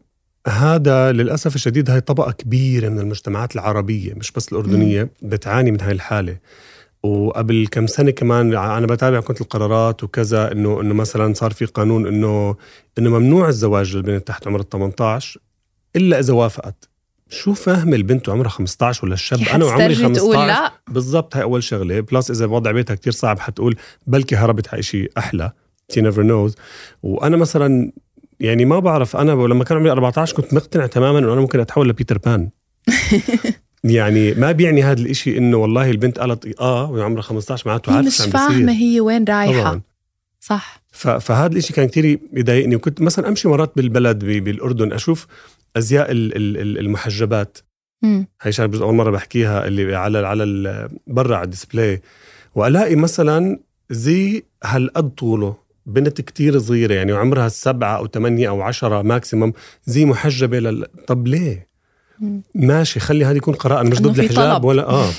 هذا 0.47 1.11
للأسف 1.11 1.55
الشديد 1.55 1.89
هاي 1.89 2.01
طبقة 2.01 2.31
كبيرة 2.31 2.89
من 2.89 2.99
المجتمعات 2.99 3.55
العربية 3.55 4.13
مش 4.13 4.31
بس 4.31 4.51
الأردنية 4.51 5.09
بتعاني 5.21 5.71
من 5.71 5.81
هاي 5.81 5.91
الحالة. 5.91 6.37
وقبل 7.05 7.67
كم 7.71 7.87
سنة 7.87 8.11
كمان 8.11 8.55
أنا 8.55 8.87
بتابع 8.87 9.19
كنت 9.19 9.41
القرارات 9.41 10.03
وكذا 10.03 10.51
إنه 10.51 10.81
إنه 10.81 10.93
مثلا 10.93 11.33
صار 11.33 11.51
في 11.51 11.65
قانون 11.65 12.07
إنه 12.07 12.55
إنه 12.97 13.09
ممنوع 13.09 13.47
الزواج 13.47 13.95
للبنت 13.95 14.27
تحت 14.27 14.47
عمر 14.47 14.59
ال 14.59 14.69
18 14.69 15.39
إلا 15.95 16.19
إذا 16.19 16.33
وافقت. 16.33 16.89
شو 17.29 17.53
فاهم 17.53 17.93
البنت 17.93 18.29
وعمرها 18.29 18.49
15 18.49 19.05
ولا 19.05 19.13
الشاب؟ 19.13 19.39
أنا 19.53 19.65
وعمري 19.65 19.83
حتسترجي 19.83 20.03
15 20.03 20.21
تقول 20.21 20.47
لا. 20.47 20.71
بالضبط 20.87 21.35
هاي 21.35 21.43
أول 21.43 21.63
شغلة. 21.63 21.99
plus 21.99 22.31
إذا 22.31 22.45
وضع 22.45 22.71
بيتها 22.71 22.95
كتير 22.95 23.13
صعب 23.13 23.39
حتقول 23.39 23.75
بلكي 24.07 24.35
هربت 24.35 24.73
على 24.73 24.83
شيء 24.83 25.11
أحلى. 25.17 25.51
she 25.89 26.01
never 26.01 26.23
knows 26.23 26.55
وأنا 27.03 27.37
مثلا 27.37 27.91
يعني 28.39 28.65
ما 28.65 28.79
بعرف 28.79 29.15
أنا 29.15 29.31
لما 29.31 29.63
كان 29.63 29.77
عمري 29.77 29.91
14 29.91 30.35
كنت 30.35 30.53
مقتنع 30.53 30.85
تماما 30.85 31.19
إنه 31.19 31.33
أنا 31.33 31.41
ممكن 31.41 31.59
أتحول 31.59 31.89
لبيتر 31.89 32.17
بان. 32.17 32.49
يعني 33.85 34.33
ما 34.33 34.51
بيعني 34.51 34.83
هذا 34.83 35.01
الإشي 35.01 35.37
إنه 35.37 35.57
والله 35.57 35.89
البنت 35.91 36.19
قالت 36.19 36.59
آه 36.61 36.91
وعمرها 36.91 37.21
15 37.21 37.67
معناته 37.69 37.91
عارفة 37.95 38.07
مش 38.07 38.21
بيصير. 38.31 38.69
هي 38.71 38.99
وين 38.99 39.23
رايحة. 39.25 39.61
طبعا. 39.61 39.81
صح. 40.39 40.81
فهذا 40.91 41.53
الإشي 41.53 41.73
كان 41.73 41.87
كتير 41.87 42.19
يضايقني. 42.33 42.75
وكنت 42.75 43.01
مثلا 43.01 43.27
أمشي 43.27 43.47
مرات 43.47 43.71
بالبلد 43.75 44.25
بالأردن 44.25 44.93
أشوف 44.93 45.27
أزياء 45.77 46.11
ال- 46.11 46.35
ال- 46.35 46.57
ال- 46.57 46.77
المحجبات. 46.79 47.57
مم. 48.01 48.27
هاي 48.41 48.51
شغلة 48.51 48.83
أول 48.83 48.93
مرة 48.95 49.11
بحكيها 49.11 49.67
اللي 49.67 49.95
على 49.95 50.17
على 50.27 50.89
برا 51.07 51.35
على 51.35 51.45
ال 51.45 51.51
display. 51.51 52.01
وألاقي 52.55 52.95
مثلا 52.95 53.59
زي 53.89 54.43
هالقد 54.63 55.09
طوله 55.09 55.55
بنت 55.85 56.21
كتير 56.21 56.59
صغيرة 56.59 56.93
يعني 56.93 57.13
وعمرها 57.13 57.47
سبعة 57.47 57.97
أو 57.97 58.07
ثمانية 58.07 58.49
أو 58.49 58.61
عشرة 58.61 59.01
maximum 59.01 59.53
زي 59.85 60.05
محجبة 60.05 60.59
لل... 60.59 60.85
طب 61.07 61.27
ليه؟ 61.27 61.67
ماشي 62.55 62.99
خلي 62.99 63.25
هذا 63.25 63.37
يكون 63.37 63.53
قراءة 63.53 63.81
أنا 63.81 63.89
مش 63.89 64.01
ضد 64.01 64.19
الحجاب. 64.19 64.63
ولا 64.63 64.89
آه 64.89 65.09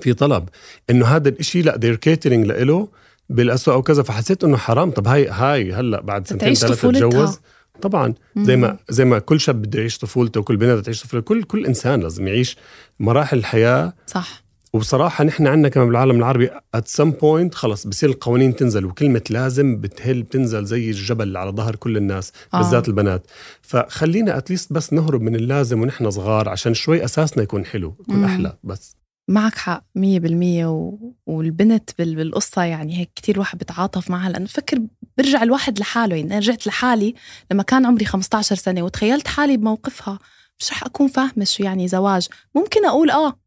في 0.00 0.12
طلب 0.12 0.48
إنه 0.90 1.06
هذا 1.06 1.28
الإشي 1.28 1.62
لا 1.62 1.72
they're 1.74 2.08
catering 2.08 2.46
لإله 2.46 2.88
بالأسوأ 3.28 3.74
أو 3.74 3.82
كذا 3.82 4.02
فحسيت 4.02 4.44
إنه 4.44 4.56
حرام 4.56 4.90
طب 4.90 5.08
هاي 5.08 5.28
هاي 5.28 5.72
هلأ 5.72 6.00
بعد 6.00 6.28
سنتين 6.28 6.54
طفولتها. 6.54 7.08
تتجوز 7.08 7.38
طبعا 7.82 8.14
زي. 8.38 8.56
ما 8.56 8.76
زي 8.88 9.04
ما 9.04 9.18
كل 9.18 9.40
شاب 9.40 9.62
بده 9.62 9.78
يعيش 9.78 9.98
طفولته 9.98 10.40
وكل 10.40 10.56
بنت 10.56 10.84
تعيش 10.84 11.02
طفولته 11.02 11.24
كل 11.26 11.42
كل 11.42 11.66
إنسان 11.66 12.00
لازم 12.00 12.28
يعيش 12.28 12.56
مراحل 13.00 13.38
الحياة 13.38 13.92
صح 14.06 14.42
وبصراحة 14.72 15.24
نحن 15.24 15.46
عندنا 15.46 15.68
كمان 15.68 15.86
بالعالم 15.86 16.16
العربي 16.16 16.50
at 16.74 16.88
some 16.88 17.10
point 17.10 17.54
خلص 17.54 17.86
بصير 17.86 18.10
القوانين 18.10 18.56
تنزل 18.56 18.84
وكلمة 18.84 19.22
لازم 19.30 19.80
بتهل 19.80 20.22
بتنزل 20.22 20.64
زي 20.64 20.90
الجبل 20.90 21.36
على 21.36 21.50
ظهر 21.50 21.76
كل 21.76 21.96
الناس 21.96 22.32
آه. 22.54 22.58
بالذات 22.58 22.88
البنات 22.88 23.26
فخلينا 23.62 24.38
at 24.38 24.48
least 24.48 24.72
بس 24.72 24.92
نهرب 24.92 25.20
من 25.20 25.36
اللازم 25.36 25.82
ونحن 25.82 26.10
صغار 26.10 26.48
عشان 26.48 26.74
شوي 26.74 27.04
أساسنا 27.04 27.42
يكون 27.42 27.64
حلو 27.64 27.94
يكون 28.00 28.16
مم. 28.16 28.24
أحلى 28.24 28.56
بس 28.64 28.96
معك 29.28 29.54
حق 29.58 29.84
مية 29.94 30.20
بالمية 30.20 30.66
و... 30.66 30.98
والبنت 31.26 31.90
بال... 31.98 32.16
بالقصة 32.16 32.62
يعني 32.62 32.98
هيك 32.98 33.10
كتير 33.14 33.38
واحد 33.38 33.58
بتعاطف 33.58 34.10
معها 34.10 34.30
لأنه 34.30 34.46
فكر 34.46 34.78
برجع 35.18 35.42
الواحد 35.42 35.78
لحاله 35.78 36.16
يعني 36.16 36.28
أنا 36.28 36.38
رجعت 36.38 36.66
لحالي 36.66 37.14
لما 37.50 37.62
كان 37.62 37.86
عمري 37.86 38.04
15 38.04 38.56
سنة 38.56 38.82
وتخيلت 38.82 39.28
حالي 39.28 39.56
بموقفها 39.56 40.18
مش 40.60 40.70
رح 40.70 40.84
أكون 40.84 41.08
فاهمة 41.08 41.44
شو 41.44 41.62
يعني 41.62 41.88
زواج 41.88 42.28
ممكن 42.54 42.86
أقول 42.86 43.10
آه 43.10 43.38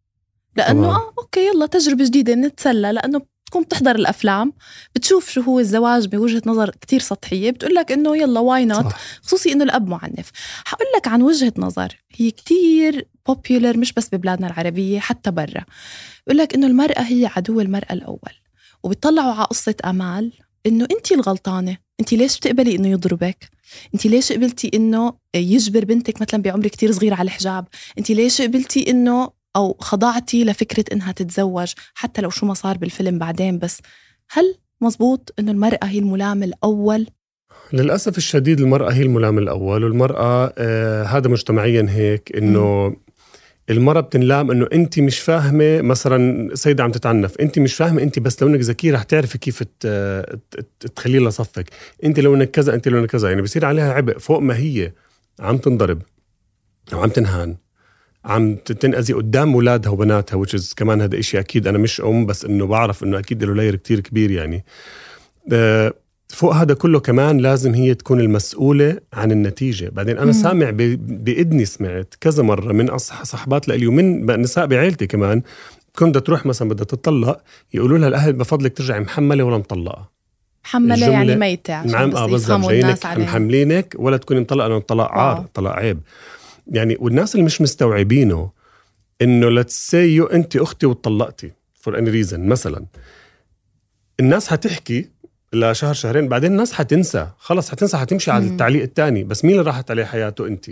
لأنه 0.59 0.87
طبعاً. 0.87 0.97
آه 0.97 1.13
okay 1.19 1.47
يلا 1.47 1.65
تجربة 1.65 2.05
جديدة 2.05 2.33
نتسلى 2.33 2.91
لأنه 2.91 3.21
بتكون 3.45 3.63
بتحضر 3.63 3.95
الأفلام 3.95 4.53
بتشوف 4.95 5.29
شو 5.29 5.41
هو 5.41 5.59
الزواج 5.59 6.07
بوجهة 6.07 6.41
نظر 6.45 6.69
كتير 6.69 6.99
سطحية 6.99 7.51
بتقول 7.51 7.73
لك 7.75 7.91
إنه 7.91 8.17
يلا 8.17 8.39
why 8.39 8.65
not 8.65 8.85
خصوصي 9.23 9.51
إنه 9.51 9.63
الأب 9.63 9.87
معنف. 9.87 10.31
حقول 10.65 10.87
لك 10.97 11.07
عن 11.07 11.21
وجهة 11.21 11.53
نظر 11.57 11.95
هي 12.15 12.31
كتير 12.31 13.07
popular 13.27 13.77
مش 13.77 13.93
بس 13.93 14.09
ببلادنا 14.13 14.47
العربية 14.47 14.99
حتى 14.99 15.31
برا. 15.31 15.65
بقول 16.27 16.37
لك 16.37 16.53
إنه 16.53 16.67
المرأة 16.67 17.01
هي 17.01 17.29
عدو 17.35 17.61
المرأة 17.61 17.93
الأول 17.93 18.33
وبيطلعوا 18.83 19.33
على 19.33 19.45
قصة 19.45 19.75
أمال 19.85 20.31
إنه 20.65 20.87
أنت 20.91 21.11
الغلطانة. 21.11 21.77
أنت 21.99 22.13
ليش 22.13 22.37
بتقبلي 22.37 22.75
إنه 22.75 22.87
يضربك؟ 22.87 23.49
أنت 23.93 24.05
ليش 24.05 24.31
قبلتي 24.31 24.71
إنه 24.73 25.13
يجبر 25.35 25.85
بنتك 25.85 26.21
مثلا 26.21 26.41
بعمر 26.41 26.67
كتير 26.67 26.91
صغير 26.91 27.13
على 27.13 27.25
الحجاب؟ 27.27 27.67
أنت 27.97 28.09
ليش 28.11 28.41
قبلتي 28.41 28.91
إنه 28.91 29.38
أو 29.59 29.77
خضعتي 29.79 30.43
لفكرة 30.43 30.85
إنها 30.93 31.11
تتزوج 31.11 31.73
حتى 31.93 32.21
لو 32.21 32.29
شو 32.29 32.45
ما 32.45 32.53
صار 32.53 32.77
بالفيلم 32.77 33.19
بعدين 33.19 33.59
بس 33.59 33.81
هل 34.31 34.55
مزبوط 34.81 35.33
إنه 35.39 35.51
المرأة 35.51 35.79
هي 35.85 35.99
الملام 35.99 36.43
الأول؟ 36.43 37.07
للأسف 37.73 38.17
الشديد 38.17 38.59
المرأة 38.59 38.91
هي 38.91 39.01
الملام 39.01 39.37
الأول 39.37 39.83
والمرأة 39.83 40.53
آه 40.57 41.03
هذا 41.03 41.27
مجتمعيا 41.29 41.85
هيك 41.89 42.35
إنه 42.37 42.95
المرأة 43.69 44.01
بتنلام 44.01 44.51
إنه 44.51 44.67
أنت 44.73 44.99
مش 44.99 45.19
فاهمة 45.19 45.81
مثلا 45.81 46.49
سيدة 46.55 46.83
عم 46.83 46.91
تتعنف 46.91 47.37
أنت 47.37 47.59
مش 47.59 47.75
فاهمة 47.75 48.01
أنت 48.01 48.19
بس 48.19 48.41
لو 48.43 48.49
إنك 48.49 48.59
ذكية 48.59 48.93
رح 48.93 49.03
تعرفي 49.03 49.37
كيف 49.37 49.63
ت- 49.63 49.87
ت- 50.51 50.87
تخليه 50.95 51.19
لصفك. 51.19 51.69
أنت 52.03 52.19
لو 52.19 52.35
إنك 52.35 52.51
كذا 52.51 52.73
أنت 52.75 52.87
لو 52.87 52.99
إنك 52.99 53.09
كذا 53.09 53.29
يعني 53.29 53.41
بصير 53.41 53.65
عليها 53.65 53.93
عبء 53.93 54.17
فوق 54.17 54.39
ما 54.39 54.57
هي 54.57 54.91
عم 55.39 55.57
تنضرب 55.57 56.01
أو 56.93 57.01
عم 57.01 57.09
تنهان. 57.09 57.55
عم 58.29 58.55
تنأذي 58.55 59.13
قدام 59.13 59.53
اولادها 59.53 59.91
وبناتها 59.91 60.43
which 60.45 60.73
كمان 60.75 61.01
هذا 61.01 61.19
إشي 61.19 61.39
أكيد 61.39 61.67
أنا 61.67 61.77
مش 61.77 62.01
أم 62.01 62.25
بس 62.25 62.45
إنه 62.45 62.65
بعرف 62.67 63.03
إنه 63.03 63.19
أكيد 63.19 63.43
له 63.43 63.53
لاير 63.55 63.75
كتير 63.75 63.99
كبير 63.99 64.31
يعني. 64.31 64.65
آه، 65.53 65.93
فوق 66.27 66.55
هذا 66.55 66.73
كله 66.73 66.99
كمان 66.99 67.37
لازم 67.37 67.73
هي 67.73 67.93
تكون 67.93 68.19
المسؤولة 68.19 68.97
عن 69.13 69.31
النتيجة. 69.31 69.89
بعدين 69.89 70.17
أنا 70.17 70.25
مم. 70.25 70.31
سامع 70.31 70.69
ب- 70.69 71.23
بإذني 71.23 71.65
سمعت 71.65 72.13
كذا 72.21 72.43
مرة 72.43 72.73
من 72.73 72.97
صحبات 72.97 73.67
لإلي 73.67 73.87
ومن 73.87 74.25
نساء 74.41 74.65
بعيلتي 74.65 75.07
كمان 75.07 75.41
كنت 75.95 76.17
تروح 76.17 76.45
مثلا 76.45 76.69
بدها 76.69 76.85
تطلق 76.85 77.41
يقولوا 77.73 77.97
لها 77.97 78.07
الأهل 78.07 78.33
بفضلك 78.33 78.77
ترجعي 78.77 78.99
محملة 78.99 79.43
ولا 79.43 79.57
مطلقة. 79.57 80.09
محملة 80.65 80.95
الجملة- 80.95 81.09
يعني 81.09 81.35
ميتة 81.35 81.73
عشان 81.73 81.91
نعم 81.91 82.09
بس 82.09 82.15
آه 82.17 82.25
بالضبط 82.25 82.49
يفهموا 82.49 82.67
جايينك 82.69 82.85
الناس 82.85 83.05
عليها. 83.05 83.25
محملينك 83.25 83.95
ولا 83.99 84.17
تكوني 84.17 84.39
مطلقة 84.39 84.67
لأنه 84.67 84.77
الطلاق 84.79 85.11
عار 85.11 85.37
آه. 85.37 85.41
الطلاق 85.41 85.73
عيب. 85.73 85.99
يعني 86.71 86.97
والناس 86.99 87.35
اللي 87.35 87.45
مش 87.45 87.61
مستوعبينه 87.61 88.51
إنه 89.21 89.49
let's 89.49 89.89
say 89.89 90.15
you 90.15 90.25
أنت 90.25 90.55
أختي 90.57 90.85
وطلقتي 90.85 91.51
for 91.73 91.97
any 91.97 92.09
reason 92.09 92.47
مثلا. 92.47 92.85
الناس 94.19 94.47
حتحكي 94.47 95.09
لشهر 95.53 95.93
شهرين 95.93 96.27
بعدين 96.27 96.51
الناس 96.51 96.73
حتنسى. 96.73 97.27
خلص 97.37 97.69
حتنسى 97.71 97.97
حتمشي 97.97 98.31
على. 98.31 98.47
التعليق 98.47 98.81
الثاني 98.83 99.23
بس 99.23 99.45
مين 99.45 99.53
اللي 99.53 99.65
راحت 99.65 99.91
عليه 99.91 100.03
حياته 100.05 100.47
أنت؟ 100.47 100.65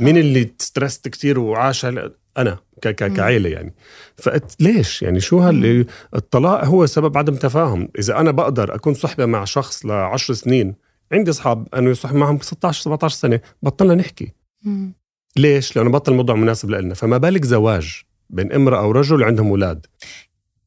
مين 0.00 0.16
اللي 0.16 0.50
stressed 0.58 1.08
كتير 1.08 1.38
وعاش 1.38 1.84
أنا 1.84 2.58
ك- 2.82 2.88
ك-. 2.88 3.12
كعيلة 3.12 3.48
يعني. 3.50 3.74
فليش 4.16 5.02
يعني 5.02 5.20
شو 5.20 5.38
هال 5.38 5.86
الطلاق 6.14 6.64
هو 6.64 6.86
سبب 6.86 7.18
عدم 7.18 7.34
تفاهم. 7.36 7.88
إذا 7.98 8.20
أنا 8.20 8.30
بقدر 8.30 8.74
أكون 8.74 8.94
صحبة 8.94 9.26
مع 9.26 9.44
شخص 9.44 9.86
لعشر 9.86 10.34
سنين 10.34 10.74
عندي 11.12 11.30
أصحاب 11.30 11.68
أنا 11.74 11.94
صحبه 11.94 12.18
معهم 12.18 12.38
16 12.40 12.82
17 12.82 13.16
سنة 13.16 13.40
بطلنا 13.62 13.94
نحكي. 13.94 14.32
مم. 14.62 14.92
ليش؟ 15.38 15.76
لأنه 15.76 15.90
بطل 15.90 16.12
الموضوع 16.12 16.36
مناسب 16.36 16.70
لنا 16.70 16.94
فما 16.94 17.18
بالك 17.18 17.44
زواج 17.44 18.02
بين 18.30 18.52
امرأة 18.52 18.86
ورجل 18.86 19.22
عندهم 19.24 19.48
أولاد؟ 19.48 19.86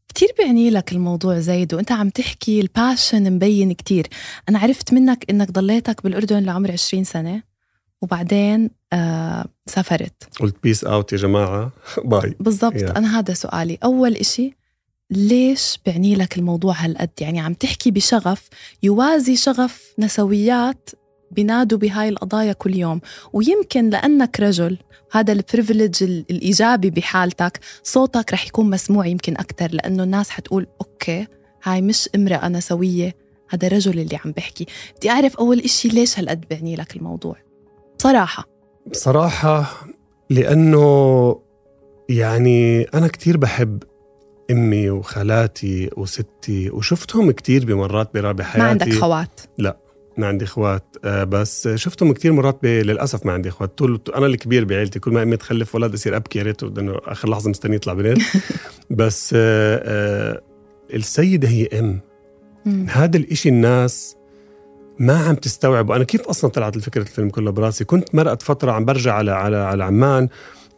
كتير 0.08 0.30
بيعني 0.38 0.70
لك 0.70 0.92
الموضوع 0.92 1.40
زايد 1.40 1.74
وأنت 1.74 1.92
عم 1.92 2.10
تحكي 2.10 2.62
ال 2.62 2.71
passion 2.71 3.34
مبين 3.34 3.74
كتير. 3.74 4.08
أنا 4.50 4.60
عرفت 4.60 4.94
منك 4.94 5.26
إنك 5.30 5.52
ضليتك 5.52 6.04
بالأردن 6.04 6.44
لعمر 6.44 6.72
20 6.72 7.04
سنة 7.04 7.44
وبعدين 8.02 8.70
آه 8.94 9.46
سافرت. 9.66 10.24
قلت 10.40 10.56
peace 10.64 10.84
out 10.84 11.14
يا 11.14 11.18
جماعة. 11.18 11.72
bye 12.06 12.36
بالضبط. 12.40 12.78
Yeah. 12.78 12.98
أنا 12.98 13.20
هذا 13.20 13.34
سؤالي. 13.34 13.78
أول 13.84 14.16
إشي 14.16 14.54
ليش 15.12 15.80
بيعني 15.86 16.16
لك 16.16 16.38
الموضوع 16.38 16.74
هالقد؟ 16.78 17.10
يعني 17.22 17.40
عم 17.40 17.54
تحكي 17.54 17.92
بشغف 17.92 18.50
يوازي 18.84 19.36
شغف 19.36 19.94
نسويات 20.00 20.90
بينادوا 21.32 21.78
بهاي 21.78 22.10
القضايا 22.10 22.54
كل 22.54 22.76
يوم. 22.76 23.02
ويمكن 23.34 23.90
لأنك 23.90 24.40
رجل 24.40 24.78
هذا 25.12 25.34
ال 25.34 25.41
privilege 25.41 26.04
الإيجابي 26.04 26.90
بحالتك 26.90 27.60
صوتك 27.84 28.34
رح 28.34 28.48
يكون 28.48 28.70
مسموع 28.70 29.06
يمكن 29.06 29.38
أكتر 29.38 29.72
لأنه 29.72 30.04
الناس 30.04 30.30
حتقول 30.30 30.68
okay 30.82 31.28
هاي 31.64 31.82
مش 31.82 32.10
امرأة 32.16 32.48
نسوية 32.48 33.16
هذا 33.50 33.68
رجل 33.68 34.00
اللي 34.00 34.20
عم 34.26 34.32
بحكي. 34.32 34.66
بدي 34.98 35.10
أعرف 35.10 35.38
أول 35.38 35.60
إشي 35.60 35.88
ليش 35.88 36.20
هالقد 36.20 36.46
بيعني 36.50 36.76
لك 36.76 36.96
الموضوع؟ 36.96 37.36
بصراحة. 38.00 38.46
بصراحة 38.88 39.66
لأنه 40.30 41.36
يعني 42.10 42.84
أنا 42.84 43.08
كتير 43.08 43.38
بحب 43.38 43.84
أمي 44.52 44.90
وخالاتي 44.90 45.90
وستي 45.98 46.70
وشفتهم 46.70 47.32
كتير 47.32 47.66
بمرات 47.66 48.14
برابع 48.14 48.44
حياتي 48.44 48.60
ما 48.60 48.70
عندك 48.70 48.94
خوات؟ 48.94 49.40
ما 50.20 50.28
عندي 50.28 50.46
إخوات 50.46 50.98
آه، 51.06 51.24
بس 51.24 51.68
شفتهم 51.68 52.14
كتير 52.14 52.34
مرات. 52.34 52.64
للأسف 52.64 53.26
ما 53.26 53.32
عندي 53.32 53.50
إخوات. 53.50 53.78
طول 53.78 54.02
أنا 54.16 54.26
الكبير 54.26 54.66
بعيلتي 54.66 55.00
كل 55.00 55.12
ما 55.12 55.24
أمي 55.24 55.38
تخلف 55.38 55.76
ولد 55.76 55.94
اصير 55.94 56.16
أبكي 56.16 56.40
يا 56.40 56.44
ريت 56.44 56.62
آخر 57.08 57.30
لحظة 57.30 57.50
مستني 57.50 57.76
يطلع 57.76 57.94
بنت. 57.94 58.22
بس 58.90 59.32
آه، 59.38 59.82
آه، 59.84 60.42
السيدة 60.94 61.48
هي 61.48 61.66
أم. 61.66 62.00
هذا 62.90 63.18
الإشي 63.18 63.50
الناس 63.50 64.16
ما 65.00 65.18
عم 65.18 65.36
تستوعب 65.36 65.90
وأنا 65.90 66.04
كيف 66.04 66.22
أصلا 66.22 66.52
طلعت 66.52 66.76
الفكرة 66.76 67.02
الفيلم 67.02 67.30
كله 67.30 67.52
براسي؟ 67.52 67.84
كنت 67.86 68.16
مرقت 68.16 68.42
فترة 68.42 68.72
عم 68.72 68.86
برجع 68.86 69.14
على 69.14 69.32
على 69.32 69.58
على 69.58 69.84
عمان. 69.84 70.30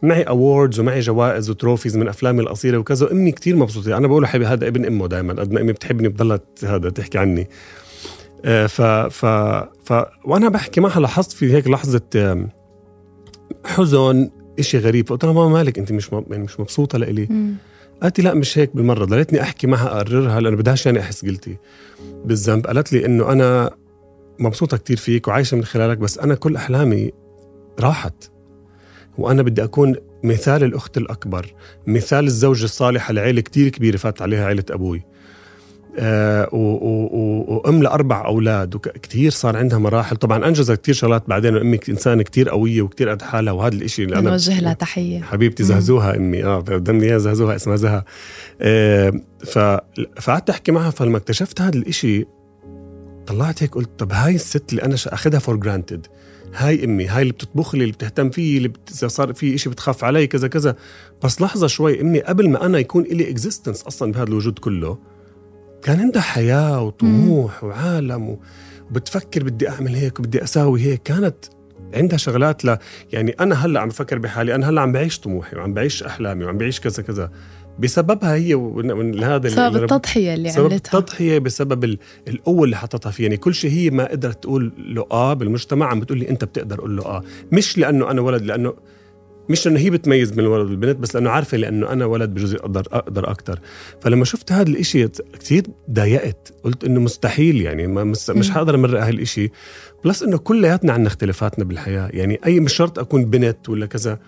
معي 0.02 0.22
awards 0.22 0.80
ومعي 0.80 1.00
جوائز 1.00 1.50
و 1.50 1.55
trophies 1.55 1.96
من 1.96 2.08
أفلامي 2.08 2.40
القصيرة 2.40 2.78
وكذا 2.78 3.06
وأمي 3.06 3.32
كتير 3.32 3.56
مبسوطة. 3.56 3.96
أنا 3.96 4.06
بقول 4.06 4.26
حبيبي 4.26 4.46
هذا 4.46 4.68
ابن 4.68 4.84
أمه 4.84 5.08
دائما 5.08 5.32
قد 5.32 5.52
ما 5.52 5.60
أمي 5.60 5.72
بتحبني 5.72 6.08
بضلها 6.08 6.40
هذا 6.64 6.90
تحكي 6.90 7.18
عني. 7.18 7.48
ف 8.44 8.82
ف 8.82 9.26
ف 9.84 10.04
وأنا 10.24 10.48
بحكي 10.48 10.80
معها 10.80 11.00
لاحظت 11.00 11.32
في 11.32 11.54
هيك 11.54 11.68
لحظة 11.68 12.48
حزن 13.64 14.30
إشي 14.58 14.78
غريب. 14.78 15.08
فقلت 15.08 15.24
لها 15.24 15.32
ماما 15.32 15.48
مالك؟ 15.48 15.78
أنت 15.78 15.92
مش 15.92 16.10
يعني 16.12 16.44
مش 16.44 16.60
مبسوطة 16.60 16.98
لإلي. 16.98 17.28
قالت 18.02 18.18
لي 18.18 18.24
لا 18.24 18.34
مش 18.34 18.58
هيك 18.58 18.76
بالمرة. 18.76 19.04
ضليتني 19.04 19.42
أحكي 19.42 19.66
معها 19.66 19.86
أقررها 19.86 20.40
لأنه 20.40 20.56
بدهاش 20.56 20.86
يعني 20.86 21.00
أحس 21.00 21.24
قلتي 21.24 21.56
بالذنب. 22.24 22.66
قالت 22.66 22.92
لي 22.92 23.06
إنه 23.06 23.32
أنا 23.32 23.70
مبسوطة 24.38 24.76
كتير 24.76 24.96
فيك 24.96 25.28
وعايشة 25.28 25.56
من 25.56 25.64
خلالك 25.64 25.98
بس 25.98 26.18
أنا 26.18 26.34
كل 26.34 26.56
أحلامي 26.56 27.12
راحت. 27.80 28.30
وأنا 29.18 29.42
بدي 29.42 29.64
أكون 29.64 29.96
مثال 30.24 30.64
الأخت 30.64 30.96
الأكبر 30.96 31.54
مثال 31.86 32.26
الزوجة 32.26 32.64
الصالحة 32.64 33.12
لعيلة 33.12 33.40
كتير 33.40 33.68
كبيرة 33.68 33.96
فات 33.96 34.22
عليها 34.22 34.46
عيلة 34.46 34.64
أبوي. 34.70 35.02
آه 35.98 36.48
وأم 36.54 37.82
لأربع 37.82 38.26
أولاد 38.26 38.74
وكثير 38.74 39.30
صار 39.30 39.56
عندها 39.56 39.78
مراحل. 39.78 40.16
طبعا 40.16 40.48
أنجزت 40.48 40.80
كتير 40.80 40.94
شغلات 40.94 41.28
بعدين 41.28 41.56
أمي 41.56 41.78
إنسانة 41.88 42.22
كتير 42.22 42.48
قوية 42.48 42.82
وكتير 42.82 43.08
قد 43.08 43.22
حالها 43.22 43.52
وهذا 43.52 43.74
الإشي 43.74 44.04
اللي 44.04 44.18
أنا 44.18 44.30
نوجه 44.30 44.60
لها 44.60 44.72
تحية. 44.72 45.20
حبيبتي. 45.20 45.62
زهزوها 45.62 46.16
أمي. 46.16 46.44
آه 46.44 46.60
بدمني 46.60 47.04
اياها 47.04 47.18
زهزوها 47.18 47.56
اسمها 47.56 47.76
زها. 47.76 48.04
آه 48.60 49.12
فقعدت 50.20 50.50
أحكي 50.50 50.72
معها 50.72 50.90
فلما 50.90 51.16
اكتشفت 51.16 51.60
هذا 51.60 51.78
الإشي 51.78 52.26
طلعت 53.26 53.62
هيك 53.62 53.74
قلت 53.74 53.90
طب 53.98 54.12
هاي 54.12 54.34
الست 54.34 54.70
اللي 54.70 54.82
أنا 54.82 54.96
أخذها 55.06 55.38
for 55.38 55.56
granted 55.56 56.06
هاي 56.54 56.84
أمي 56.84 57.06
هاي 57.06 57.22
اللي 57.22 57.32
بتطبخ 57.32 57.74
لي 57.74 57.82
اللي 57.82 57.92
بتهتم 57.92 58.30
فيي 58.30 58.56
اللي 58.56 58.68
بت... 58.68 58.90
صار 58.90 59.32
في 59.32 59.54
إشي 59.54 59.70
بتخاف 59.70 60.04
علي 60.04 60.26
كذا 60.26 60.48
كذا. 60.48 60.76
بس 61.24 61.40
لحظة 61.42 61.66
شوي 61.66 62.00
أمي 62.00 62.20
قبل 62.20 62.50
ما 62.50 62.66
أنا 62.66 62.78
يكون 62.78 63.02
لي 63.02 63.30
existence 63.30 63.82
أصلا 63.82 64.12
بهذا 64.12 64.28
الوجود 64.28 64.58
كله 64.58 64.98
كان 65.82 66.00
عندها 66.00 66.22
حياة 66.22 66.82
وطموح 66.82 67.64
وعالم 67.64 68.28
و... 68.28 68.38
وبتفكر 68.90 69.42
بدي 69.44 69.68
أعمل 69.68 69.94
هيك 69.94 70.18
وبدي 70.20 70.42
أساوي 70.42 70.80
هيك. 70.82 71.02
كانت 71.02 71.36
عندها 71.94 72.16
شغلات 72.18 72.64
ل 72.64 72.76
يعني 73.12 73.30
أنا 73.40 73.54
هلأ 73.66 73.80
عم 73.80 73.88
بفكر 73.88 74.18
بحالي 74.18 74.54
أنا 74.54 74.68
هلأ 74.68 74.80
عم 74.80 74.92
بعيش 74.92 75.20
طموحي 75.20 75.56
وعم 75.56 75.74
بعيش 75.74 76.02
أحلامي 76.02 76.44
وعم 76.44 76.58
بعيش 76.58 76.80
كذا 76.80 77.02
كذا. 77.02 77.30
بسببها 77.78 78.34
هي 78.34 78.54
ومن 78.54 79.24
هذا 79.24 79.36
اللي- 79.36 79.48
بسبب 79.70 79.82
التضحية 79.82 80.34
اللي 80.34 80.50
سبب 80.50 80.64
عملتها. 80.66 80.98
التضحية 80.98 81.38
بسبب 81.38 81.84
ال- 81.84 81.98
القوة 82.28 82.64
اللي 82.64 82.76
حطتها 82.76 83.10
فيه 83.10 83.22
يعني 83.24 83.36
كل 83.36 83.54
شيء 83.54 83.70
هي 83.70 83.90
ما 83.90 84.10
قدرت 84.10 84.42
تقول 84.42 84.72
له 84.78 85.06
آه 85.12 85.34
بالمجتمع 85.34 85.86
عم 85.86 86.00
بتقول 86.00 86.18
لي 86.18 86.28
أنت 86.30 86.44
بتقدر 86.44 86.80
قول 86.80 86.96
له 86.96 87.04
آه. 87.04 87.22
مش 87.52 87.78
لأنه 87.78 88.10
أنا 88.10 88.20
ولد 88.20 88.42
لأنه 88.42 88.74
مش 89.52 89.66
لأنه 89.66 89.80
هي 89.80 89.90
بتميز 89.90 90.30
بين 90.30 90.44
الولد 90.44 90.68
والبنت 90.68 90.96
بس 90.96 91.14
لأنه 91.14 91.30
عارفة 91.30 91.56
لأنه 91.56 91.92
أنا 91.92 92.04
ولد 92.04 92.30
بجوز 92.30 92.54
أقدر 92.54 92.86
أقدر 92.92 93.30
أكثر 93.30 93.60
فلما 94.00 94.24
شفت 94.24 94.52
هذا 94.52 94.70
الإشي 94.70 95.08
كثير 95.40 95.62
ضايقت. 95.90 96.54
قلت 96.64 96.84
إنه 96.84 97.00
مستحيل 97.00 97.60
يعني 97.60 97.86
ما 97.86 98.04
مس... 98.04 98.30
مش. 98.30 98.50
حقدر 98.50 98.74
أمرق 98.74 99.04
هالإشي 99.04 99.50
plus 100.04 100.22
إنه 100.22 100.38
كلياتنا 100.38 100.92
عندنا 100.92 101.08
اختلافاتنا 101.08 101.64
بالحياة. 101.64 102.08
يعني 102.12 102.40
أي 102.46 102.60
مش 102.60 102.72
شرط 102.72 102.98
أكون 102.98 103.24
بنت 103.24 103.68
ولا 103.68 103.86
كذا. 103.86 104.18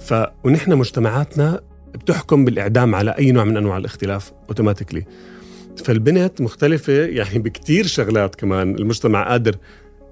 ف 0.00 0.14
ونحن 0.44 0.72
مجتمعاتنا 0.72 1.60
بتحكم 1.94 2.44
بالإعدام 2.44 2.94
على 2.94 3.10
أي 3.10 3.32
نوع 3.32 3.44
من 3.44 3.56
أنواع 3.56 3.76
الاختلاف 3.76 4.32
automatically 4.48 5.04
فالبنت 5.84 6.40
مختلفة 6.40 6.92
يعني 6.92 7.38
بكتير 7.38 7.86
شغلات 7.86 8.34
كمان. 8.34 8.74
المجتمع 8.74 9.28
قادر 9.28 9.56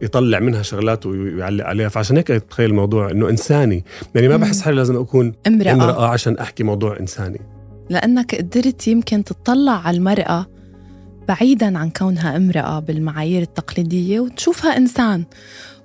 يطلع 0.03 0.39
منها 0.39 0.63
شغلات 0.63 1.07
ويعلق 1.07 1.65
عليها. 1.65 1.89
فعشان 1.89 2.17
هيك 2.17 2.31
اتخيل 2.31 2.71
الموضوع 2.71 3.11
إنه 3.11 3.29
إنساني. 3.29 3.85
يعني 4.15 4.29
ما. 4.29 4.37
بحس 4.37 4.61
حالي 4.61 4.77
لازم 4.77 4.97
أكون 4.97 5.33
امرأة, 5.47 5.73
امرأة 5.73 6.07
عشان 6.07 6.39
أحكي 6.39 6.63
موضوع 6.63 7.01
إنساني. 7.01 7.41
لأنك 7.91 8.35
قدرت 8.35 8.89
يمكن 8.89 9.25
تطلع 9.25 9.87
على 9.87 9.97
المرأة 9.97 10.47
بعيدا 11.29 11.79
عن 11.79 11.91
كونها 11.91 12.37
امرأة 12.37 12.79
بالمعايير 12.81 13.43
التقليدية 13.43 14.21
وتشوفها 14.21 14.77
إنسان. 14.77 15.25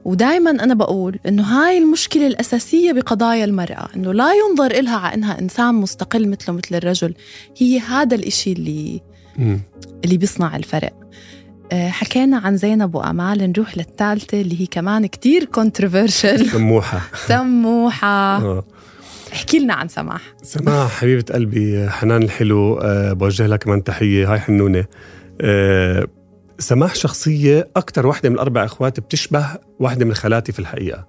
ودائما 0.06 0.50
أنا 0.50 0.74
بقول 0.74 1.20
إنه 1.28 1.44
هاي 1.44 1.78
المشكلة 1.78 2.28
الأساسية 2.28 2.92
بقضايا 2.92 3.46
المرأة 3.46 3.88
إنه 3.96 4.12
لا 4.14 4.30
ينظر 4.34 4.72
إلها 4.72 4.98
على 4.98 5.14
إنها 5.16 5.40
إنسان 5.40 5.76
مستقل 5.76 6.30
مثله 6.30 6.56
مثل 6.56 6.76
الرجل. 6.76 7.14
هي 7.58 7.80
هذا 7.80 8.16
الإشي 8.16 8.52
اللي 8.52 9.02
مم. 9.38 9.62
اللي 10.06 10.18
بيصنع 10.18 10.56
الفرق. 10.56 10.94
حكينا 11.74 12.38
عن 12.38 12.58
زينب 12.58 12.96
وأمال 12.96 13.52
نروح 13.52 13.78
للثالثة 13.78 14.42
اللي 14.42 14.62
هي 14.62 14.66
كمان 14.66 15.06
كتير 15.06 15.46
كونتروفيرشل 15.46 16.46
سموحة. 16.52 17.02
سموحة. 17.28 18.38
آه. 18.42 18.64
احكي 19.34 19.60
لنا 19.60 19.74
عن 19.74 19.88
سماح 19.88 20.22
سماح 20.44 20.92
حبيبة 21.02 21.34
قلبي 21.34 21.90
حنان 21.90 22.24
الحلو 22.24 22.78
أه 22.78 23.14
بوجه 23.14 23.48
لها 23.48 23.58
كمان 23.58 23.84
تحية. 23.84 24.34
هاي 24.34 24.40
حنونة. 24.40 24.86
أه 25.42 26.08
سماح 26.60 26.96
شخصية 26.96 27.68
أكتر 27.76 28.08
واحدة 28.08 28.30
من 28.30 28.36
الأربع 28.36 28.66
إخوات 28.66 29.00
بتشبه 29.00 29.46
واحدة 29.80 30.06
من 30.06 30.14
خالاتي 30.14 30.52
في 30.52 30.60
الحقيقة. 30.60 31.08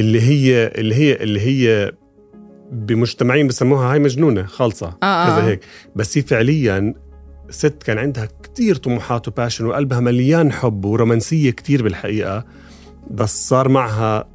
اللي 0.00 0.20
هي 0.22 0.66
اللي 0.74 0.94
هي 0.94 1.12
اللي 1.14 1.40
هي 1.40 1.92
بمجتمعين 2.72 3.46
بسموها 3.46 3.92
هاي 3.92 3.98
مجنونة 3.98 4.46
خالصة 4.46 4.86
آه، 5.02 5.26
كذا 5.26 5.38
آه. 5.46 5.48
هيك. 5.48 5.60
بس 5.96 6.18
هي 6.18 6.22
فعليا 6.22 6.94
ست 7.50 7.82
كان 7.82 7.98
عندها 7.98 8.28
كتير 8.42 8.76
طموحات 8.76 9.28
وباشن 9.28 9.66
وقلبها 9.66 10.00
مليان 10.00 10.52
حب 10.52 10.84
ورومانسية 10.84 11.50
كتير 11.50 11.82
بالحقيقة. 11.82 12.44
بس 13.10 13.48
صار 13.48 13.68
معها 13.68 14.28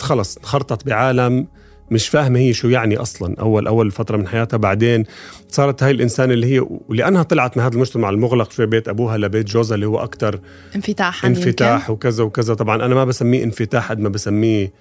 خلص 0.00 0.36
انخرطت 0.36 0.86
بعالم 0.86 1.46
مش 1.90 2.08
فاهمة 2.08 2.38
هي 2.38 2.52
شو 2.52 2.68
يعني 2.68 2.96
أصلا 2.96 3.36
أول 3.40 3.66
أول 3.66 3.90
فترة 3.90 4.16
من 4.16 4.28
حياتها. 4.28 4.56
بعدين 4.56 5.04
صارت 5.48 5.82
هاي 5.82 5.90
الإنسانة 5.90 6.34
اللي 6.34 6.46
هي 6.46 6.66
ولأنها 6.88 7.22
طلعت 7.22 7.56
من 7.56 7.62
هذا 7.62 7.74
المجتمع 7.74 8.10
المغلق 8.10 8.50
شوي 8.50 8.66
بيت 8.66 8.88
أبوها 8.88 9.18
لبيت 9.18 9.46
جوزها 9.46 9.74
اللي 9.74 9.86
هو 9.86 9.98
أكتر 9.98 10.40
انفتاحا 10.76 11.28
انفتاح 11.28 11.90
وكذا 11.90 12.24
وكذا. 12.24 12.54
طبعا 12.54 12.84
أنا 12.86 12.94
ما 12.94 13.04
بسميه 13.04 13.44
انفتاح 13.44 13.90
قد 13.90 14.00
ما 14.00 14.08
بسميه 14.08 14.72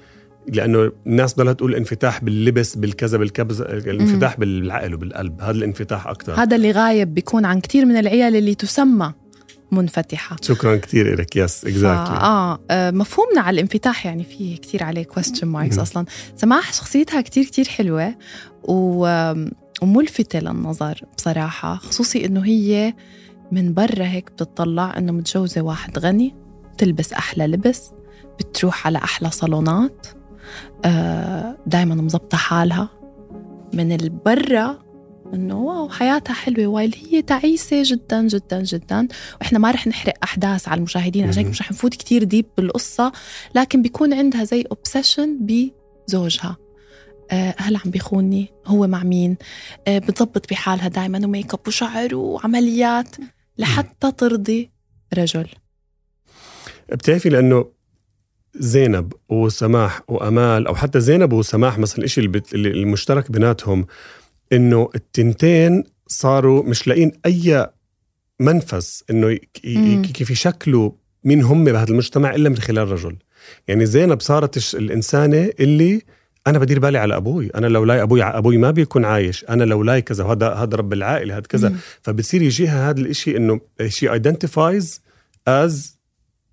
لأنه 0.47 0.91
الناس 1.07 1.35
ضلها 1.35 1.53
تقول 1.53 1.75
انفتاح 1.75 2.23
باللبس 2.23 2.75
بالكذا 2.75 3.17
بالكبز 3.17 3.61
الانفتاح 3.61 4.39
بالعقل 4.39 4.93
وبالقلب. 4.93 5.41
هذا 5.41 5.51
الانفتاح 5.51 6.07
أكثر 6.07 6.33
هذا 6.33 6.55
اللي 6.55 6.71
غايب 6.71 7.13
بيكون 7.13 7.45
عن 7.45 7.59
كتير 7.59 7.85
من 7.85 7.97
العيال 7.97 8.35
اللي 8.35 8.55
تسمى 8.55 9.13
منفتحة. 9.71 10.35
شكرا 10.41 10.75
كثير 10.75 11.19
لك 11.19 11.35
yes 11.35 11.65
exactly 11.65 12.17
آه، 12.71 12.91
مفهومنا 12.91 13.41
على 13.41 13.53
الانفتاح 13.53 14.05
يعني 14.05 14.23
فيه 14.23 14.57
كتير 14.57 14.83
عليه 14.83 15.03
question 15.03 15.43
marks 15.43 15.79
أصلا. 15.79 16.05
سماح 16.35 16.73
شخصيتها 16.73 17.21
كتير 17.21 17.43
كتير 17.43 17.67
حلوة 17.67 18.15
و 18.63 19.07
وملفتة 19.81 20.39
للنظر 20.39 21.01
بصراحة 21.17 21.75
خصوصي 21.75 22.25
إنه 22.25 22.45
هي 22.45 22.93
من 23.51 23.73
برا 23.73 24.05
هيك 24.05 24.31
بتطلع 24.31 24.97
إنه 24.97 25.11
متجوزة 25.11 25.61
واحد 25.61 25.99
غني 25.99 26.35
بتلبس 26.73 27.13
أحلى 27.13 27.47
لبس 27.47 27.91
بتروح 28.39 28.87
على 28.87 28.97
أحلى 28.97 29.31
صالونات. 29.31 30.07
دايما 31.65 31.95
مزبطة 31.95 32.37
حالها. 32.37 32.89
من 33.73 33.91
البرا 33.91 34.79
إنه 35.33 35.59
wow 35.59 35.89
حياتها 35.89 36.33
حلوة 36.33 36.67
while 36.67 36.95
هي 37.09 37.21
تعيسة 37.21 37.81
جدا 37.85 38.27
جدا 38.27 38.63
جدا. 38.63 39.07
وإحنا 39.41 39.59
ما 39.59 39.71
رح 39.71 39.87
نحرق 39.87 40.13
أحداث 40.23 40.67
على 40.67 40.77
المشاهدين 40.77 41.27
عشان. 41.27 41.45
مش 41.45 41.61
رح 41.61 41.71
نفوت 41.71 41.95
كتير 41.95 42.23
deep 42.23 42.45
بالقصة. 42.57 43.11
لكن 43.55 43.81
بيكون 43.81 44.13
عندها 44.13 44.43
زي 44.43 44.61
obsession 44.71 45.39
بزوجها. 45.41 46.57
آه، 47.31 47.55
هل 47.57 47.75
عم 47.75 47.91
بيخوني 47.91 48.53
هو 48.67 48.87
مع 48.87 49.03
مين؟ 49.03 49.37
آه، 49.87 49.97
بتزبط 49.97 50.49
بحالها 50.49 50.87
دائما 50.87 51.21
وميك 51.23 51.53
اب 51.53 51.59
وشعر 51.67 52.15
وعمليات 52.15 53.15
لحتى 53.57 54.11
ترضي 54.11 54.71
رجل. 55.17 55.47
بتعرفي 56.89 57.29
لأنه 57.29 57.65
زينب 58.55 59.13
وسماح 59.29 60.01
وأمال 60.07 60.67
أو 60.67 60.75
حتى 60.75 60.99
زينب 60.99 61.33
وسماح 61.33 61.79
مثلا 61.79 62.05
الشيء 62.05 62.41
المشترك 62.55 63.31
بيناتهم 63.31 63.85
إنه 64.53 64.89
التنتين 64.95 65.83
صاروا 66.07 66.63
مش 66.63 66.87
لاقين 66.87 67.11
أي 67.25 67.67
منفس 68.39 69.03
إنه. 69.09 69.39
كيف 70.13 70.29
يشكلوا 70.29 70.91
مين 71.23 71.43
هم 71.43 71.63
بهذا 71.63 71.91
المجتمع 71.91 72.35
إلا 72.35 72.49
من 72.49 72.57
خلال 72.57 72.91
رجل 72.91 73.15
يعني 73.67 73.85
زينب 73.85 74.21
صارت 74.21 74.75
الإنسانة 74.75 75.49
اللي 75.59 76.01
أنا 76.47 76.59
بدير 76.59 76.79
بالي 76.79 76.97
على 76.97 77.15
أبوي 77.15 77.49
أنا 77.55 77.67
لولاي 77.67 78.01
أبوي 78.01 78.23
أبوي 78.23 78.57
ما 78.57 78.71
بيكون 78.71 79.05
عايش 79.05 79.45
أنا 79.49 79.63
لولاي 79.63 80.01
كذا 80.01 80.23
وهذا 80.23 80.53
هذا 80.53 80.77
رب 80.77 80.93
العائلة 80.93 81.37
هذا 81.37 81.41
كذا 81.41 81.69
مم. 81.69 81.75
فبصير 82.01 82.41
يجيها 82.41 82.89
هذا 82.89 82.99
الإشي 82.99 83.37
إنه 83.37 83.59
she 83.87 84.11
identifies 84.11 85.01
as 85.47 86.00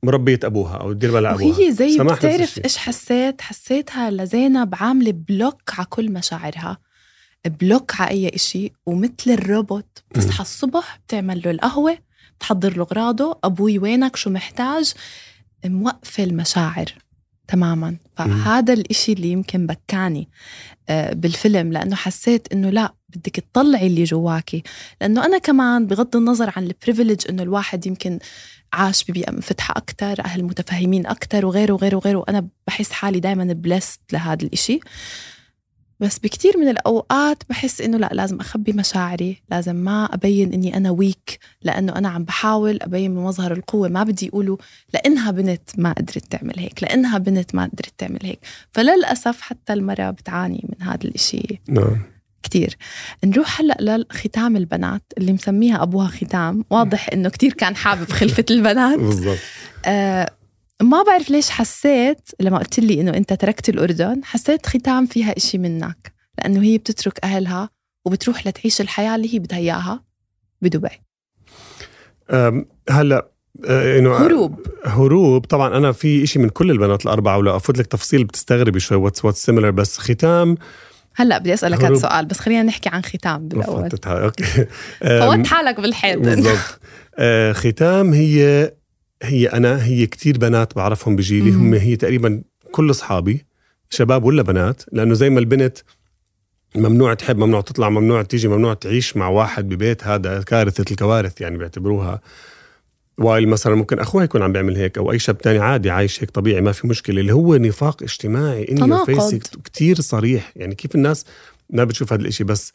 مربية 0.02 0.40
أبوها 0.44 0.76
أو 0.76 0.92
تدير 0.92 1.12
بالها 1.12 1.30
على 1.30 1.38
ابوها 1.38 1.58
وهي 1.58 1.72
زي 1.72 1.98
بتعرف. 1.98 2.60
إيش 2.64 2.76
حسيت؟ 2.76 3.40
حسيتها 3.40 4.10
لزينب 4.10 4.74
عاملة 4.74 5.12
block 5.12 5.62
على 5.78 5.86
كل 5.90 6.12
مشاعرها. 6.12 6.78
block 7.46 8.00
على 8.00 8.10
أي 8.10 8.28
إشي 8.28 8.72
ومثل 8.86 9.30
الروبوت 9.30 10.02
بتصحى 10.10 10.40
الصبح 10.40 11.00
بتعمل 11.06 11.42
له 11.44 11.50
القهوة 11.50 11.98
بتحضر 12.38 12.76
له 12.76 12.82
أغراضه 12.82 13.38
أبوي 13.44 13.78
وينك؟ 13.78 14.16
شو 14.16 14.30
محتاج؟ 14.30 14.92
موقفة 15.64 16.24
المشاعر 16.24 16.86
تماما. 17.48 17.96
فهذا 18.16 18.72
الإشي 18.72 19.12
اللي 19.12 19.28
يمكن 19.28 19.66
بكاني 19.66 20.28
آه، 20.88 21.12
بالفيلم 21.12 21.72
لأنه 21.72 21.96
حسيت 21.96 22.52
إنه 22.52 22.70
لا 22.70 22.94
بدك 23.08 23.44
تطلعي 23.52 23.86
اللي 23.86 24.04
جواكي. 24.04 24.62
لأنه 25.00 25.24
أنا 25.24 25.38
كمان 25.38 25.86
بغض 25.86 26.16
النظر 26.16 26.52
عن 26.56 26.66
ال 26.66 26.72
privilege 26.72 27.20
إنه 27.28 27.42
الواحد 27.42 27.86
يمكن 27.86 28.18
عاش 28.72 29.04
ببيئة 29.04 29.30
منفتحة 29.30 29.74
أكتر 29.76 30.24
أهل 30.24 30.44
متفهمين 30.44 31.06
أكتر 31.06 31.46
وغيره 31.46 31.72
وغيره 31.72 31.96
وغيره 31.96 32.24
أنا 32.28 32.48
بحس 32.66 32.92
حالي 32.92 33.20
دايما 33.20 33.44
blessed 33.44 34.00
لهذا 34.12 34.42
الإشي. 34.42 34.80
بس 36.00 36.18
بكتير 36.18 36.58
من 36.58 36.68
الأوقات 36.68 37.42
بحس 37.50 37.80
إنه 37.80 37.98
لا 37.98 38.08
لازم 38.12 38.40
أخبي 38.40 38.72
مشاعري 38.72 39.42
لازم 39.50 39.76
ما 39.76 40.04
أبين 40.04 40.52
إني 40.52 40.76
أنا 40.76 40.90
weak 40.90 41.38
لأنه 41.62 41.96
أنا 41.96 42.08
عم 42.08 42.24
بحاول 42.24 42.78
أبين 42.82 43.14
بمظهر 43.14 43.52
القوة 43.52 43.88
ما 43.88 44.02
بدي 44.02 44.26
يقولوا 44.26 44.56
لأنها 44.94 45.30
بنت 45.30 45.70
ما 45.78 45.92
قدرت 45.92 46.24
تعمل 46.32 46.58
هيك 46.58 46.82
لأنها 46.82 47.18
بنت 47.18 47.54
ما 47.54 47.64
قدرت 47.64 47.92
تعمل 47.98 48.20
هيك. 48.22 48.38
فللأسف 48.70 49.40
حتى 49.40 49.72
المرأة 49.72 50.10
بتعاني 50.10 50.68
من 50.68 50.86
هذا 50.86 51.04
الإشي. 51.04 51.60
نعم. 51.68 52.17
كتير. 52.42 52.76
نروح 53.24 53.60
هلأ 53.60 53.98
لختام 53.98 54.56
البنات 54.56 55.02
اللي 55.18 55.32
مسميها 55.32 55.82
أبوها 55.82 56.08
ختام. 56.08 56.64
واضح 56.70 57.08
إنه 57.12 57.28
كتير 57.28 57.52
كان 57.52 57.76
حابب 57.76 58.10
خلفة 58.12 58.44
البنات. 58.50 58.98
بالضبط. 58.98 59.38
آه 59.86 60.30
ما 60.82 61.02
بعرف 61.02 61.30
ليش 61.30 61.50
حسيت 61.50 62.30
لما 62.40 62.58
قلت 62.58 62.80
لي 62.80 63.00
إنه 63.00 63.10
أنت 63.10 63.32
تركت 63.32 63.68
الأردن 63.68 64.20
حسيت 64.24 64.66
ختام 64.66 65.06
فيها 65.06 65.36
إشي 65.36 65.58
منك. 65.58 66.12
لأنه 66.38 66.62
هي 66.62 66.78
بتترك 66.78 67.24
أهلها 67.24 67.70
وبتروح 68.04 68.46
لتعيش 68.46 68.80
الحياة 68.80 69.16
اللي 69.16 69.34
هي 69.34 69.38
بدها 69.38 69.58
إياها 69.58 70.04
بدبي. 70.62 70.88
هلأ 72.90 73.30
آه، 73.66 73.98
إنه 73.98 74.16
هروب. 74.16 74.66
هروب. 74.84 75.44
طبعا 75.44 75.76
أنا 75.76 75.92
في 75.92 76.22
إشي 76.22 76.38
من 76.38 76.48
كل 76.48 76.70
البنات 76.70 77.04
الأربعة 77.04 77.38
ولا 77.38 77.56
أفوت 77.56 77.78
لك 77.78 77.86
تفصيل 77.86 78.24
بتستغربي 78.24 78.80
شوي 78.80 78.98
what's 78.98 79.24
what's 79.24 79.44
similar 79.44 79.70
بس 79.70 79.98
ختام 79.98 80.56
هلا 81.18 81.38
بدي 81.38 81.54
أسألك 81.54 81.84
هذا. 81.84 81.94
السؤال 81.94 82.26
بس 82.26 82.38
خلينا 82.38 82.62
نحكي 82.62 82.88
عن 82.88 83.02
ختام 83.02 83.48
بالأول. 83.48 83.88
أوكي. 84.06 84.44
فوت 85.20 85.46
حالك 85.46 85.80
بالحيط 85.80 86.18
بالضبط. 86.18 86.58
آه، 87.18 87.52
ختام 87.52 88.12
هي 88.12 88.72
هي 89.22 89.46
أنا 89.46 89.84
هي 89.84 90.06
كتير 90.06 90.38
بنات 90.38 90.74
بعرفهم 90.76 91.16
بجيلي. 91.16 91.50
هم 91.50 91.74
هي 91.74 91.96
تقريبا 91.96 92.42
كل 92.72 92.90
أصحابي 92.90 93.46
شباب 93.90 94.24
ولا 94.24 94.42
بنات 94.42 94.82
لأنه 94.92 95.14
زي 95.14 95.30
ما 95.30 95.40
البنت 95.40 95.78
ممنوع 96.76 97.14
تحب 97.14 97.38
ممنوع 97.38 97.60
تطلع 97.60 97.88
ممنوع 97.88 98.22
تيجي 98.22 98.48
ممنوع 98.48 98.74
تعيش 98.74 99.16
مع 99.16 99.28
واحد 99.28 99.68
ببيت 99.68 100.04
هذا 100.04 100.42
كارثة 100.42 100.84
الكوارث 100.90 101.40
يعني 101.40 101.58
بيعتبروها. 101.58 102.20
while 103.18 103.48
مثلا 103.48 103.74
ممكن 103.74 103.98
اخوها 103.98 104.24
يكون 104.24 104.42
عم 104.42 104.52
بيعمل 104.52 104.76
هيك 104.76 104.98
أو 104.98 105.12
أي 105.12 105.18
شاب 105.18 105.38
تاني 105.38 105.58
عادي 105.58 105.90
عايش 105.90 106.22
هيك 106.22 106.30
طبيعي 106.30 106.60
ما 106.60 106.72
في 106.72 106.86
مشكلة. 106.86 107.20
اللي 107.20 107.34
هو 107.34 107.56
نفاق 107.56 108.02
اجتماعي 108.02 108.64
تناقض. 108.64 109.30
فيس 109.30 109.34
كتير 109.64 110.00
صريح. 110.00 110.52
يعني 110.56 110.74
كيف 110.74 110.94
الناس 110.94 111.24
ما 111.70 111.84
بتشوف 111.84 112.12
هذا 112.12 112.22
الإشي؟ 112.22 112.44
بس 112.44 112.72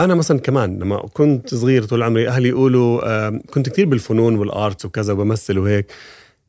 أنا 0.00 0.14
مثلا 0.14 0.38
كمان 0.38 0.78
لما 0.78 0.96
كنت 0.98 1.54
صغير 1.54 1.84
طول 1.84 2.02
عمري 2.02 2.28
أهلي 2.28 2.48
يقولوا 2.48 3.28
آم، 3.28 3.42
كنت 3.50 3.68
كتير 3.68 3.86
بالفنون 3.86 4.36
وال 4.36 4.52
arts 4.52 4.84
وكذا 4.84 5.12
وبمثل 5.12 5.58
وهيك. 5.58 5.86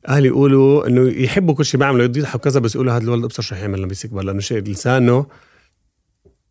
أهلي 0.08 0.28
يقولوا 0.28 0.86
إنه 0.86 1.22
يحبوا 1.22 1.54
كل 1.54 1.64
شيء 1.64 1.80
بعمله 1.80 2.04
يضحكوا 2.04 2.40
كذا 2.40 2.60
بس 2.60 2.74
يقولوا 2.74 2.92
هذا 2.92 3.04
الولد 3.04 3.24
أبصر 3.24 3.42
شو 3.42 3.54
حيعمل 3.54 3.82
لما 3.82 3.94
يكبر 4.04 4.22
لأنه 4.22 4.40
شيء 4.40 4.58
لسانه 4.58 5.26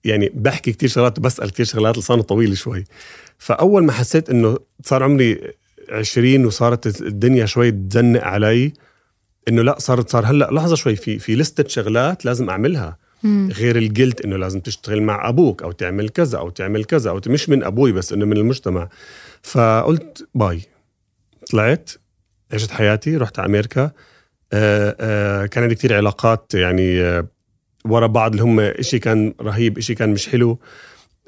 يعني 0.03 0.31
بحكي 0.35 0.71
كتير 0.71 0.89
شغلات 0.89 1.19
وبسال 1.19 1.51
كتير 1.51 1.65
شغلات 1.65 1.97
لسانه 1.97 2.21
طويل 2.21 2.57
شوي. 2.57 2.83
فأول 3.37 3.85
ما 3.85 3.91
حسيت 3.91 4.29
إنه 4.29 4.57
صار 4.83 5.03
عمري 5.03 5.41
عشرين 5.89 6.45
وصارت 6.45 7.01
الدنيا 7.01 7.45
شوي 7.45 7.71
تزنق 7.71 8.23
علي 8.23 8.73
إنه 9.47 9.61
لا 9.61 9.79
صارت 9.79 10.09
صار 10.09 10.25
هلأ 10.25 10.49
لحظة 10.51 10.75
شوي 10.75 10.95
في 10.95 11.19
في 11.19 11.35
لستة 11.35 11.67
شغلات 11.67 12.25
لازم 12.25 12.49
أعملها. 12.49 12.97
مم. 13.23 13.49
غير 13.53 13.75
الجلد 13.75 14.21
إنه 14.21 14.37
لازم 14.37 14.59
تشتغل 14.59 15.01
مع 15.01 15.29
أبوك 15.29 15.63
أو 15.63 15.71
تعمل 15.71 16.09
كذا 16.09 16.37
أو 16.37 16.49
تعمل 16.49 16.85
كذا 16.85 17.09
أو 17.09 17.21
مش 17.27 17.49
من 17.49 17.63
أبوي 17.63 17.91
بس 17.91 18.13
إنه 18.13 18.25
من 18.25 18.37
المجتمع. 18.37 18.89
فقلت 19.41 20.27
باي. 20.35 20.61
طلعت 21.51 21.91
عشت 22.53 22.71
حياتي 22.71 23.17
رحت 23.17 23.39
على 23.39 23.49
أمريكا. 23.49 23.91
آه 24.53 24.95
آه 24.99 25.45
كان 25.45 25.63
عندي 25.63 25.75
كتير 25.75 25.93
علاقات 25.93 26.51
يعني 26.53 27.01
آه 27.01 27.27
ورا 27.85 28.07
بعض 28.07 28.31
اللي 28.31 28.43
هم 28.43 28.59
إشي 28.59 28.99
كان 28.99 29.33
رهيب 29.41 29.77
إشي 29.77 29.95
كان 29.95 30.09
مش 30.09 30.29
حلو. 30.29 30.59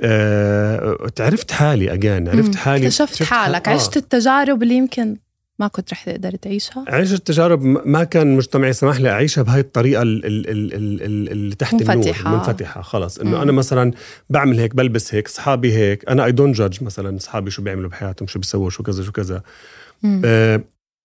آه 0.03 0.97
عرفت 1.19 1.51
حالي 1.51 1.93
اجان 1.93 2.27
عرفت 2.29 2.55
حالي 2.55 2.83
اكتشفت 2.87 3.13
شفت 3.15 3.23
حالك 3.29 3.65
حال- 3.65 3.75
آه. 3.75 3.79
عشت 3.79 3.97
التجارب 3.97 4.63
اللي 4.63 4.75
يمكن 4.75 5.15
ما 5.59 5.67
كنت 5.67 5.91
رح 5.93 6.03
تقدر 6.05 6.35
تعيشها 6.35 6.85
عيش 6.87 7.13
التجارب 7.13 7.61
ما 7.63 8.03
كان 8.03 8.35
مجتمعي 8.35 8.73
سمح 8.73 8.97
لي 8.99 9.09
أعيشها 9.09 9.41
بهاي 9.41 9.59
الطريقة 9.59 10.01
ال- 10.01 10.25
ال- 10.25 10.49
ال- 10.49 10.73
ال- 10.73 11.01
ال- 11.03 11.31
اللي 11.31 11.55
تحت 11.55 11.73
منفتحة. 11.73 11.93
النور 12.25 12.37
منفتحة 12.37 12.81
خلص 12.81 13.17
إنه. 13.19 13.41
أنا 13.41 13.51
مثلا 13.51 13.91
بعمل 14.29 14.59
هيك 14.59 14.75
بلبس 14.75 15.15
هيك 15.15 15.27
اصحابي 15.27 15.73
هيك 15.73 16.09
أنا 16.09 16.25
I 16.25 16.31
don't 16.31 16.55
judge 16.55 16.83
مثلا 16.83 17.17
اصحابي 17.17 17.51
شو 17.51 17.61
بيعملوا 17.61 17.89
بحياتهم 17.89 18.27
شو 18.27 18.39
بيسووا 18.39 18.69
شو 18.69 18.83
كذا 18.83 19.03
شو 19.03 19.11
كذا. 19.11 19.41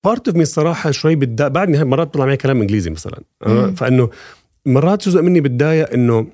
part 0.05 0.29
of 0.29 0.37
me 0.37 0.43
الصراحة 0.43 0.91
شوي 0.91 1.17
بتضايق 1.17 1.51
بعدني 1.51 1.77
هاي 1.79 1.85
مرات 1.85 2.07
بيطلع 2.07 2.27
معي 2.27 2.37
كلام 2.37 2.61
إنجليزي 2.61 2.91
مثلا 2.91 3.21
مم. 3.47 3.75
فإنه 3.75 4.11
مرات 4.67 5.09
جزء 5.09 5.23
مني 5.23 5.41
بتضايق 5.41 5.93
إنه 5.93 6.27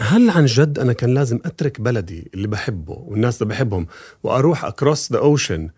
هل 0.00 0.30
عن 0.30 0.46
جد 0.46 0.78
أنا 0.78 0.92
كان 0.92 1.14
لازم 1.14 1.38
أترك 1.44 1.80
بلدي 1.80 2.30
اللي 2.34 2.48
بحبه 2.48 2.92
والناس 2.92 3.42
اللي 3.42 3.54
بحبهم 3.54 3.86
وأروح 4.22 4.64
across 4.64 5.12
the 5.12 5.18
ocean 5.18 5.68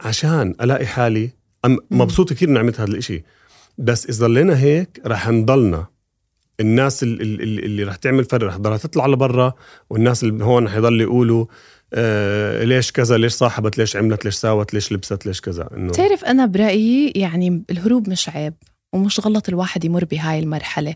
عشان 0.00 0.54
ألاقي 0.60 0.86
حالي؟ 0.86 1.30
أم 1.64 1.78
مبسوط 1.90 2.32
كثير 2.32 2.48
إني 2.48 2.58
عملت 2.58 2.80
هذا 2.80 2.90
الإشي. 2.90 3.24
بس 3.78 4.06
إذا 4.06 4.26
ضلينا 4.26 4.58
هيك 4.58 5.00
رح 5.06 5.28
نضلنا. 5.28 5.86
الناس 6.60 7.02
اللي, 7.02 7.22
اللي, 7.22 7.62
اللي 7.66 7.82
رح 7.84 7.96
تعمل 7.96 8.24
فرق 8.24 8.46
رح 8.46 8.56
تضلها 8.56 8.76
تطلع 8.76 9.06
لبرا 9.06 9.52
والناس 9.90 10.22
اللي 10.24 10.44
هون 10.44 10.64
رح 10.64 10.74
يضلوا 10.74 11.02
يقولوا 11.02 11.46
آه 11.94 12.64
ليش 12.64 12.92
كذا؟ 12.92 13.16
ليش 13.16 13.32
صاحبت؟ 13.32 13.78
ليش 13.78 13.96
عملت؟ 13.96 14.24
ليش 14.24 14.34
ساوت؟ 14.34 14.74
ليش 14.74 14.92
لبست؟ 14.92 15.26
ليش 15.26 15.40
كذا؟ 15.40 15.68
إنه 15.76 15.88
بتعرف 15.88 16.24
أنا 16.24 16.46
برأيي 16.46 17.12
يعني 17.16 17.62
الهروب 17.70 18.08
مش 18.08 18.28
عيب 18.28 18.54
ومش 18.92 19.20
غلط 19.20 19.48
الواحد 19.48 19.84
يمر 19.84 20.04
بهاي 20.04 20.38
المرحلة. 20.38 20.94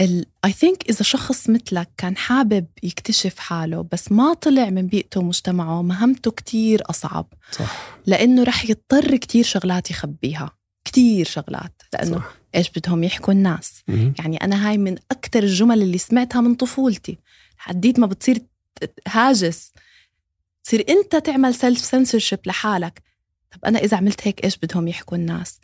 اي 0.00 0.52
ثينك 0.52 0.90
إذا 0.90 1.02
شخص 1.02 1.50
مثلك 1.50 1.90
كان 1.96 2.16
حابب 2.16 2.66
يكتشف 2.82 3.38
حاله 3.38 3.88
بس 3.92 4.12
ما 4.12 4.34
طلع 4.34 4.70
من 4.70 4.86
بيئته 4.86 5.20
ومجتمعه 5.20 5.82
مهمته 5.82 6.30
كتير 6.30 6.82
أصعب. 6.90 7.32
صح. 7.50 7.98
لأنه 8.06 8.42
رح 8.42 8.70
يضطر 8.70 9.16
كتير 9.16 9.44
شغلات 9.44 9.90
يخبيها. 9.90 10.50
كتير 10.84 11.26
شغلات. 11.26 11.82
لأنه 11.92 12.16
صح. 12.16 12.34
إيش 12.54 12.70
بدهم 12.70 13.04
يحكوا 13.04 13.32
الناس؟ 13.32 13.82
مهم. 13.88 14.14
يعني 14.18 14.36
أنا 14.36 14.68
هاي 14.68 14.78
من 14.78 14.96
أكتر 15.10 15.42
الجمل 15.42 15.82
اللي 15.82 15.98
سمعتها 15.98 16.40
من 16.40 16.54
طفولتي. 16.54 17.18
حديت 17.56 17.98
ما 17.98 18.06
بتصير 18.06 18.42
هاجس. 19.08 19.72
تصير 20.64 20.84
أنت 20.88 21.16
تعمل 21.16 21.54
سيلف 21.54 21.84
سنسورشيب 21.84 22.38
لحالك. 22.46 23.02
طب 23.50 23.64
أنا 23.64 23.78
إذا 23.78 23.96
عملت 23.96 24.26
هيك 24.26 24.44
إيش 24.44 24.56
بدهم 24.56 24.88
يحكوا 24.88 25.16
الناس؟ 25.16 25.58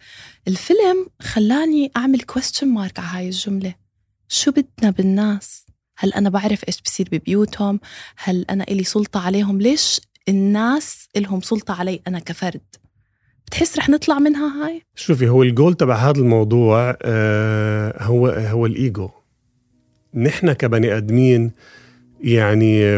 الفيلم 0.48 1.06
خلاني 1.22 1.90
أعمل 1.96 2.20
question 2.20 2.68
mark 2.68 2.98
على 2.98 3.08
هاي 3.08 3.26
الجملة. 3.26 3.85
شو 4.28 4.50
بدنا 4.50 4.90
بالناس؟ 4.90 5.66
هل 5.98 6.12
أنا 6.12 6.28
بعرف 6.28 6.64
إيش 6.68 6.82
بصير 6.82 7.08
ببيوتهم؟ 7.12 7.80
هل 8.16 8.44
أنا 8.50 8.64
إلي 8.64 8.84
سلطة 8.84 9.20
عليهم؟ 9.20 9.60
ليش 9.60 10.00
الناس 10.28 11.08
إلهم 11.16 11.40
سلطة 11.40 11.74
علي 11.74 12.00
أنا 12.08 12.18
كفرد؟ 12.18 12.60
بتحس 13.46 13.78
رح 13.78 13.88
نطلع 13.88 14.18
منها 14.18 14.66
هاي؟ 14.66 14.82
شوفي 14.94 15.28
هو 15.28 15.42
الجول 15.42 15.74
تبع 15.74 15.94
هذا 15.94 16.20
الموضوع 16.20 16.96
آه 17.02 18.02
هو 18.02 18.28
هو 18.28 18.66
الايجو 18.66 19.10
نحن 20.14 20.52
كبني 20.52 20.96
آدمين 20.96 21.52
يعني 22.20 22.96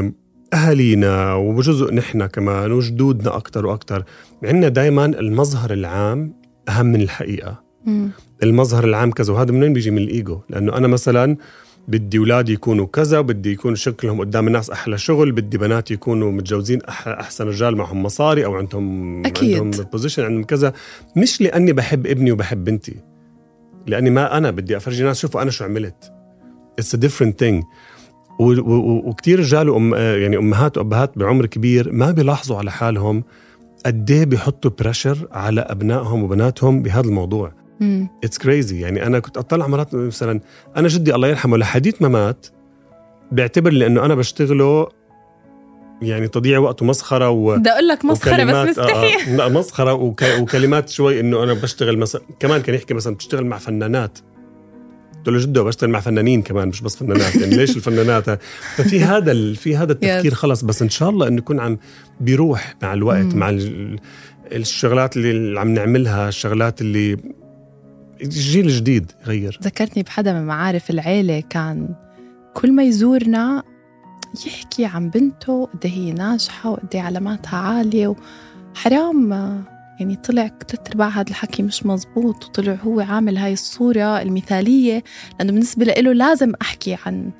أهالينا 0.54 1.34
وجزء 1.34 1.94
نحن 1.94 2.26
كمان 2.26 2.72
وجدودنا 2.72 3.36
أكثر 3.36 3.66
وأكثر 3.66 4.04
عندنا 4.44 4.68
دائما 4.68 5.04
المظهر 5.04 5.72
العام 5.72 6.34
أهم 6.68 6.86
من 6.86 7.00
الحقيقة. 7.00 7.67
مم. 7.86 8.10
المظهر 8.42 8.84
العام 8.84 9.10
كذا 9.10 9.32
وهذا 9.32 9.52
منين 9.52 9.72
بيجي 9.72 9.90
من 9.90 9.98
الإيجو 9.98 10.40
لأنه 10.50 10.76
أنا 10.76 10.88
مثلا 10.88 11.36
بدي 11.88 12.18
اولادي 12.18 12.52
يكونوا 12.52 12.86
كذا 12.86 13.20
بدي 13.20 13.52
يكون 13.52 13.74
شكلهم 13.76 14.20
قدام 14.20 14.46
الناس 14.46 14.70
أحلى 14.70 14.98
شغل 14.98 15.32
بدي 15.32 15.58
بناتي 15.58 15.94
يكونوا 15.94 16.32
متجوزين 16.32 16.82
أحسن 17.06 17.46
رجال 17.46 17.76
معهم 17.76 18.02
مصاري 18.02 18.44
أو 18.44 18.54
عندهم 18.54 19.26
أكيد. 19.26 19.60
عندهم 19.60 19.84
بوزيشن 19.84 20.24
عندهم 20.24 20.44
كذا 20.44 20.72
مش 21.16 21.40
لأني 21.40 21.72
بحب 21.72 22.06
ابني 22.06 22.32
وبحب 22.32 22.64
بنتي 22.64 22.94
لأني 23.86 24.10
ما 24.10 24.38
أنا 24.38 24.50
بدي 24.50 24.76
أفرجي 24.76 25.02
الناس 25.02 25.20
شوفوا 25.20 25.42
أنا 25.42 25.50
شو 25.50 25.64
عملت 25.64 26.12
it's 26.78 26.94
a 26.94 26.98
different 26.98 27.40
thing 27.40 27.64
وكثير 28.40 29.38
رجال 29.38 29.68
وأم 29.68 29.94
يعني 29.94 30.36
أمهات 30.36 30.78
وأبهات 30.78 31.18
بعمر 31.18 31.46
كبير 31.46 31.92
ما 31.92 32.10
بيلاحظوا 32.10 32.56
على 32.56 32.70
حالهم 32.70 33.24
قد 33.86 34.10
إيه 34.10 34.24
بيحطوا 34.24 34.70
pressure 34.78 35.28
على 35.32 35.60
أبنائهم 35.60 36.22
وبناتهم 36.22 36.82
بهذا 36.82 37.06
الموضوع. 37.08 37.52
it's 38.24 38.38
crazy 38.38 38.80
يعني 38.80 39.06
أنا 39.06 39.18
كنت 39.18 39.36
أطلع 39.36 39.66
مرات 39.66 39.94
مثلا 39.94 40.40
أنا 40.76 40.88
جدي 40.88 41.14
الله 41.14 41.28
يرحمه 41.28 41.56
لحديث 41.56 42.02
ما 42.02 42.08
مات 42.08 42.46
بيعتبر 43.32 43.72
لي 43.72 43.86
انه 43.86 44.04
أنا 44.04 44.14
بشتغله 44.14 44.88
يعني 46.02 46.28
تضييع 46.28 46.58
وقت 46.58 46.82
ومسخرة 46.82 47.30
و 47.30 47.56
بدي 47.56 47.70
أقول 47.70 47.88
لك 47.88 48.04
مسخرة 48.04 48.44
بس 48.44 48.68
مستحي 48.68 49.14
آه 49.14 49.32
آه 49.32 49.36
لا 49.36 49.48
مسخرة 49.48 49.92
وك 49.92 50.24
وكلمات 50.40 50.88
شوي 50.88 51.20
إنه 51.20 51.42
أنا 51.42 51.54
بشتغل 51.54 51.98
مثلا 51.98 52.22
كمان 52.40 52.62
كان 52.62 52.74
يحكي 52.74 52.94
مثلا 52.94 53.14
بتشتغل 53.14 53.46
مع 53.46 53.58
فنانات. 53.58 54.18
قلت 55.16 55.28
له 55.28 55.38
جده 55.38 55.62
بشتغل 55.62 55.90
مع 55.90 56.00
فنانين 56.00 56.42
كمان 56.42 56.68
مش 56.68 56.80
بس 56.80 56.96
فنانات. 56.96 57.36
يعني 57.36 57.56
ليش 57.56 57.76
الفنانات؟ 57.76 58.40
ففي 58.76 59.00
هذا 59.00 59.32
ال... 59.32 59.56
في 59.56 59.76
هذا 59.76 59.92
التفكير. 59.92 60.34
خلص. 60.34 60.62
بس 60.62 60.82
إن 60.82 60.90
شاء 60.90 61.10
الله 61.10 61.28
إنه 61.28 61.38
يكون 61.38 61.60
عم 61.60 61.78
بيروح 62.20 62.76
مع 62.82 62.92
الوقت. 62.92 63.34
مع 63.34 63.50
ال... 63.50 63.98
الشغلات 64.52 65.16
اللي 65.16 65.60
عم 65.60 65.74
نعملها 65.74 66.28
الشغلات 66.28 66.80
اللي 66.80 67.16
الجيل 68.22 68.66
الجديد 68.66 69.12
يغير. 69.22 69.58
ذكرتني 69.62 70.02
بحدا 70.02 70.32
من 70.32 70.46
معارف 70.46 70.90
العيلة 70.90 71.40
كان 71.50 71.88
كل 72.54 72.72
ما 72.72 72.82
يزورنا 72.82 73.62
يحكي 74.46 74.84
عن 74.84 75.10
بنته 75.10 75.66
قد 75.66 75.86
هي 75.86 76.12
ناجحة 76.12 76.70
وقد 76.70 76.96
علاماتها 76.96 77.56
عالية 77.56 78.14
وحرام 78.74 79.32
يعني 80.00 80.16
طلع 80.16 80.50
ثلاث 80.68 80.88
أرباع 80.90 81.08
هذا 81.08 81.30
الحكي 81.30 81.62
مش 81.62 81.86
مزبوط 81.86 82.44
وطلع 82.44 82.74
هو 82.74 83.00
عامل 83.00 83.36
هاي 83.36 83.52
الصورة 83.52 84.22
المثالية 84.22 85.04
لأنه 85.38 85.52
بالنسبة 85.52 85.84
له 85.84 86.12
لازم 86.12 86.52
أحكي 86.62 86.96
عن 87.06 87.30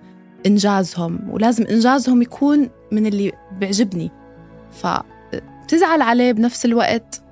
إنجازهم 0.47 1.31
ولازم 1.31 1.65
إنجازهم 1.65 2.23
يكون 2.23 2.69
من 2.93 3.07
اللي 3.07 3.33
بيعجبني. 3.59 4.11
فبتزعل 4.71 6.03
عليه 6.03 6.33
بنفس 6.33 6.65
الوقت 6.65 7.23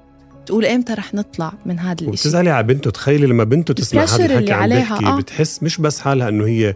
تقول 0.47 0.65
إمتى 0.65 0.93
رح 0.95 1.15
نطلع 1.15 1.53
من 1.67 1.79
هذا 1.79 1.93
الإشي 1.93 2.07
وبتزعلي 2.09 2.51
على 2.51 2.67
بنته 2.67 2.91
تخيلي 2.91 3.27
لما 3.27 3.45
بنته 3.45 3.75
تسمع 3.75 4.05
هذا 4.05 4.25
الحكي 4.27 4.53
عم 4.53 4.63
عليها، 4.63 4.79
بيحكي 4.79 5.07
آه. 5.07 5.17
بتحس 5.17 5.63
مش 5.63 5.79
بس 5.79 6.01
حالها 6.01 6.29
إنه 6.29 6.47
هي 6.47 6.75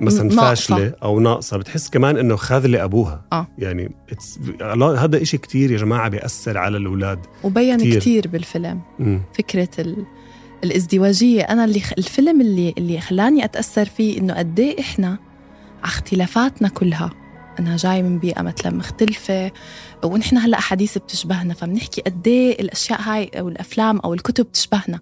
مثلا. 0.00 0.30
فاشلة 0.30 0.92
أو 1.02 1.20
ناقصة 1.20 1.56
بتحس 1.56 1.88
كمان 1.90 2.16
إنه 2.16 2.36
خاذله 2.36 2.84
أبوها 2.84 3.24
آه. 3.32 3.46
يعني 3.58 3.92
هذا 4.80 5.22
إشي 5.22 5.38
كتير 5.38 5.70
يا 5.70 5.76
جماعة 5.76 6.08
بيأثر 6.08 6.58
على 6.58 6.76
الأولاد 6.76 7.18
وبين 7.44 7.78
كتير. 7.78 8.00
كتير, 8.00 8.28
بالفيلم 8.28 8.80
مم. 8.98 9.22
فكرة 9.38 9.68
ال... 9.78 9.96
الازدواجية 10.64 11.42
أنا 11.42 11.64
اللي 11.64 11.80
خ... 11.80 11.92
الفيلم 11.98 12.40
اللي 12.40 12.74
اللي 12.78 13.00
خلاني 13.00 13.44
أتأثر 13.44 13.84
فيه 13.84 14.18
إنه 14.18 14.34
قد 14.34 14.60
إيه 14.60 14.80
إحنا 14.80 15.08
على 15.08 15.18
اختلافاتنا 15.84 16.68
كلها 16.68 17.10
أنا 17.58 17.76
جاي 17.76 18.02
من 18.02 18.18
بيئة 18.18 18.42
مثلا 18.42 18.72
مختلفة 18.76 19.52
ونحن 20.04 20.36
هلأ 20.36 20.58
أحاديث 20.58 20.98
بتشبهنا 20.98 21.54
فبنحكي 21.54 22.00
قد 22.00 22.28
إيه 22.28 22.60
الأشياء 22.60 23.00
هاي 23.00 23.24
أو 23.34 23.48
الأفلام 23.48 23.98
أو 23.98 24.14
الكتب 24.14 24.44
بتشبهنا. 24.44 25.00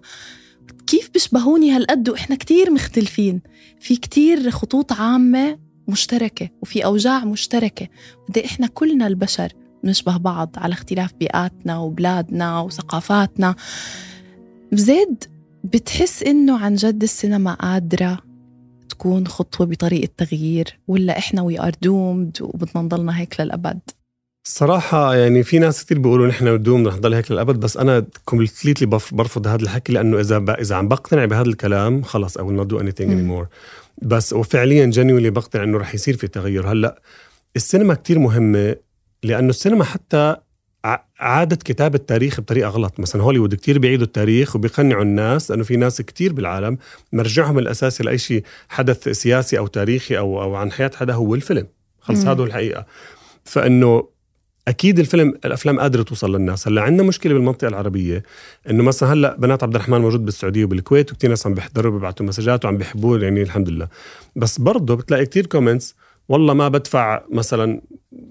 كيف 0.87 1.09
بيشبهوني 1.13 1.71
هالقد 1.71 2.09
وإحنا 2.09 2.35
كتير 2.35 2.71
مختلفين؟ 2.71 3.41
في 3.79 3.95
كتير 3.95 4.51
خطوط 4.51 4.93
عامة 4.93 5.59
مشتركة 5.87 6.49
وفي 6.61 6.85
أوجاع 6.85 7.25
مشتركة. 7.25 7.87
قد 8.29 8.37
إحنا 8.37 8.67
كلنا 8.67 9.07
البشر 9.07 9.53
بنشبه 9.83 10.17
بعض 10.17 10.55
على 10.57 10.73
اختلاف 10.73 11.13
بيئاتنا 11.13 11.77
وبلادنا 11.77 12.59
وثقافاتنا. 12.59 13.55
بزيد 14.71 15.23
بتحس 15.63 16.23
إنه 16.23 16.57
عن 16.59 16.75
جد 16.75 17.03
السينما 17.03 17.53
قادرة 17.53 18.26
تكون 18.97 19.27
خطوة 19.27 19.67
بطريقة 19.67 20.09
تغيير 20.17 20.79
ولا 20.87 21.17
إحنا 21.17 21.41
we 21.41 21.59
are 21.59 21.71
doomed 21.81 22.37
وبدنا 22.41 22.81
نضلنا 22.83 23.19
هيك 23.19 23.41
للأبد؟ 23.41 23.79
صراحة 24.43 25.15
يعني 25.15 25.43
في 25.43 25.59
ناس 25.59 25.85
كتير 25.85 25.99
بيقولوا 25.99 26.27
نحن 26.27 26.57
بدوم 26.57 26.87
رح 26.87 26.95
نضل 26.95 27.13
هيك 27.13 27.31
للأبد 27.31 27.59
بس 27.59 27.77
أنا 27.77 28.05
completely 28.25 28.85
برفض 29.11 29.47
هذا 29.47 29.63
الحكي 29.63 29.93
لأنه 29.93 30.19
إذا. 30.19 30.55
إذا 30.59 30.75
عم 30.75 30.87
بقتنع 30.87 31.25
بهذا 31.25 31.49
الكلام 31.49 32.01
خلص 32.01 32.37
I 32.37 32.41
will 32.41 32.61
not 32.61 32.67
do 32.67 32.79
anything 32.79 33.09
anymore. 33.09 33.47
بس 34.01 34.33
وفعليا 34.33 34.85
genuinely 34.85 35.29
بقتنع 35.29 35.63
إنه 35.63 35.77
رح 35.77 35.95
يصير 35.95 36.17
في 36.17 36.27
تغير 36.27 36.71
هلأ 36.71 37.01
السينما 37.55 37.93
كتير 37.93 38.19
مهمة 38.19 38.75
لأنه 39.23 39.49
السينما 39.49 39.83
حتى 39.83 40.35
ع- 40.85 41.05
عادت 41.19 41.63
كتابة 41.63 41.97
تاريخ 41.97 42.39
بطريقة 42.41 42.69
غلط. 42.69 42.99
مثلا 42.99 43.23
هوليوود 43.23 43.55
كتير 43.55 43.79
بيعيدوا 43.79 44.05
التاريخ 44.05 44.55
وبيقنعوا 44.55 45.03
الناس 45.03 45.51
لأنه 45.51 45.63
في 45.63 45.75
ناس 45.75 46.01
كتير 46.01 46.33
بالعالم 46.33 46.77
مرجعهم 47.13 47.59
الأساسي 47.59 48.03
لأي 48.03 48.17
شيء 48.17 48.43
حدث 48.69 49.09
سياسي 49.09 49.57
أو 49.57 49.67
تاريخي 49.67 50.17
أو, 50.17 50.41
أو 50.41 50.55
عن 50.55 50.71
حياة 50.71 50.91
حدا 50.95 51.13
هو 51.13 51.35
الفيلم. 51.35 51.67
خلص. 51.99 52.25
هذا 52.25 52.41
هو 52.41 52.45
الحقيقة. 52.45 52.85
فإنه 53.43 54.07
أكيد 54.67 54.99
الفيلم 54.99 55.33
الأفلام 55.45 55.79
قادرة 55.79 56.03
توصل 56.03 56.35
للناس. 56.35 56.67
هلأ 56.67 56.81
عندنا 56.81 57.07
مشكلة 57.07 57.33
بالمنطقة 57.33 57.67
العربية 57.67 58.23
إنه 58.69 58.83
مثلا 58.83 59.13
هلأ 59.13 59.35
بنات 59.35 59.63
عبد 59.63 59.75
الرحمن 59.75 60.01
موجود 60.01 60.25
بالسعودية 60.25 60.63
وبالكويت 60.63 61.11
وكثير 61.11 61.29
ناس 61.29 61.47
عم 61.47 61.53
بيحضروا 61.53 61.91
بيبعتوا 61.91 62.25
مسجات 62.25 62.65
وعم 62.65 62.77
بيحبوه 62.77 63.19
يعني 63.19 63.41
الحمد 63.41 63.69
لله. 63.69 63.87
بس 64.35 64.59
برضه 64.59 64.95
بتلاقي 64.95 65.25
كثير 65.25 65.45
كومنتس 65.45 65.95
والله 66.29 66.53
ما 66.53 66.67
بدفع 66.67 67.21
مثلا 67.31 67.81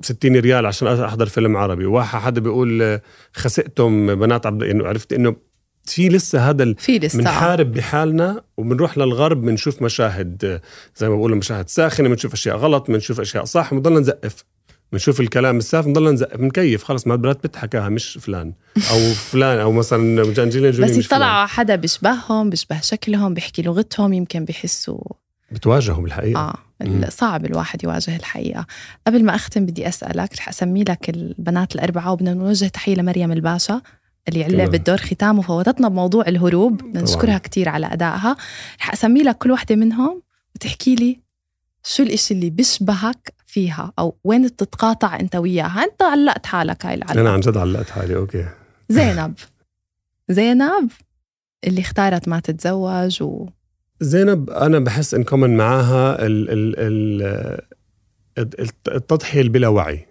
60 0.02 0.36
ريال 0.36 0.66
عشان 0.66 0.88
أحضر 0.88 1.26
فيلم 1.26 1.56
عربي. 1.56 1.86
واحد 1.86 2.20
حدا 2.20 2.40
بيقول 2.40 2.82
آه، 2.82 3.02
خسئتم 3.32 4.14
بنات 4.14 4.46
عبد 4.46 4.62
إنه 4.62 4.86
عرفت 4.86 5.12
إنه 5.12 5.36
في 5.84 6.08
لسه 6.08 6.50
هذا 6.50 6.74
في 6.78 6.98
لسه 6.98 7.18
بنحارب 7.18 7.72
بحالنا 7.72 8.42
وبنروح 8.56 8.98
للغرب 8.98 9.42
بنشوف 9.42 9.82
مشاهد 9.82 10.44
آه، 10.44 10.60
زي 10.96 11.08
ما 11.08 11.16
بقولوا 11.16 11.36
مشاهد 11.36 11.68
ساخنة 11.68 12.08
بنشوف 12.08 12.32
أشياء 12.32 12.56
غلط 12.56 12.90
بنشوف 12.90 13.20
أشياء 13.20 13.44
صح 13.44 13.74
بنضلنا 13.74 14.00
نزقف. 14.00 14.44
بنشوف 14.92 15.20
الكلام 15.20 15.56
الساف 15.58 15.84
بنضلنا 15.84 16.10
نزقف 16.10 16.36
بنكيف. 16.36 16.84
خلص 16.84 17.06
ما 17.06 17.16
براد 17.16 17.40
بيت 17.42 17.56
حكاها 17.56 17.88
مش 17.88 18.18
فلان 18.22 18.52
أو 18.90 18.98
فلان 19.14 19.58
أو 19.58 19.72
مثلا 19.72 20.22
أنجلينا 20.22 20.70
جولي 20.70 20.98
بس. 20.98 21.06
يطلعوا 21.06 21.46
حدا 21.46 21.76
بيشبههم 21.76 22.50
بيشبه 22.50 22.80
شكلهم 22.80 23.34
بيحكي 23.34 23.62
لغتهم 23.62 24.12
يمكن 24.12 24.44
بيحسوا 24.44 24.98
بتواجهوا 25.50 26.02
بالحقيقة 26.02 26.40
آه 26.40 27.08
صعب 27.08 27.44
الواحد 27.44 27.84
يواجه 27.84 28.16
الحقيقة. 28.16 28.66
قبل 29.06 29.24
ما 29.24 29.34
أختم 29.34 29.66
بدي 29.66 29.88
أسألك 29.88 30.34
رح 30.36 30.48
أسمي 30.48 30.84
لك 30.84 31.10
البنات 31.10 31.74
الأربعة 31.74 32.12
وبدنا 32.12 32.34
نوجه 32.34 32.66
تحية 32.66 32.94
لمريم 32.94 33.32
الباشا 33.32 33.82
اللي 34.28 34.44
تمام. 34.44 34.56
لعبت 34.56 34.86
دور 34.86 34.96
ختام 34.96 35.38
وفوتتنا 35.38 35.88
بموضوع 35.88 36.24
الهروب. 36.28 36.82
بدنا 36.82 37.02
نشكرها 37.02 37.38
كتير 37.38 37.68
على 37.68 37.86
أدائها. 37.86 38.36
رح 38.80 38.92
أسمي 38.92 39.22
لك 39.22 39.38
كل 39.38 39.50
وحدة 39.50 39.76
منهم 39.76 40.22
وتحكي 40.54 40.94
لي 40.94 41.20
شو 41.84 42.02
الإشي 42.02 42.34
اللي 42.34 42.50
بيشبهك 42.50 43.34
فيها 43.46 43.92
أو 43.98 44.16
وين 44.24 44.46
بتتقاطع 44.46 45.20
أنت 45.20 45.36
وياها. 45.36 45.84
أنت 45.84 46.02
علقت 46.02 46.46
حالك 46.46 46.86
هاي 46.86 46.94
أنا 46.94 47.12
العلقة 47.12 47.32
عن 47.32 47.40
جد 47.40 47.56
علقت 47.56 47.90
حالي 47.90 48.16
أوكي. 48.16 48.48
زينب. 48.88 49.34
زينب 50.28 50.90
اللي 51.64 51.80
اختارت 51.80 52.28
ما 52.28 52.40
تتزوج 52.40 53.22
و... 53.22 53.48
زينب 54.00 54.50
أنا 54.50 54.78
بحس 54.78 55.14
ان 55.14 55.24
common 55.24 55.56
معاها 55.56 56.26
ال 56.26 56.50
ال 56.50 56.74
ال 56.78 57.60
الت- 58.38 58.88
التضحية 58.88 59.40
اللي 59.40 59.50
بلا 59.52 59.68
وعي. 59.68 60.06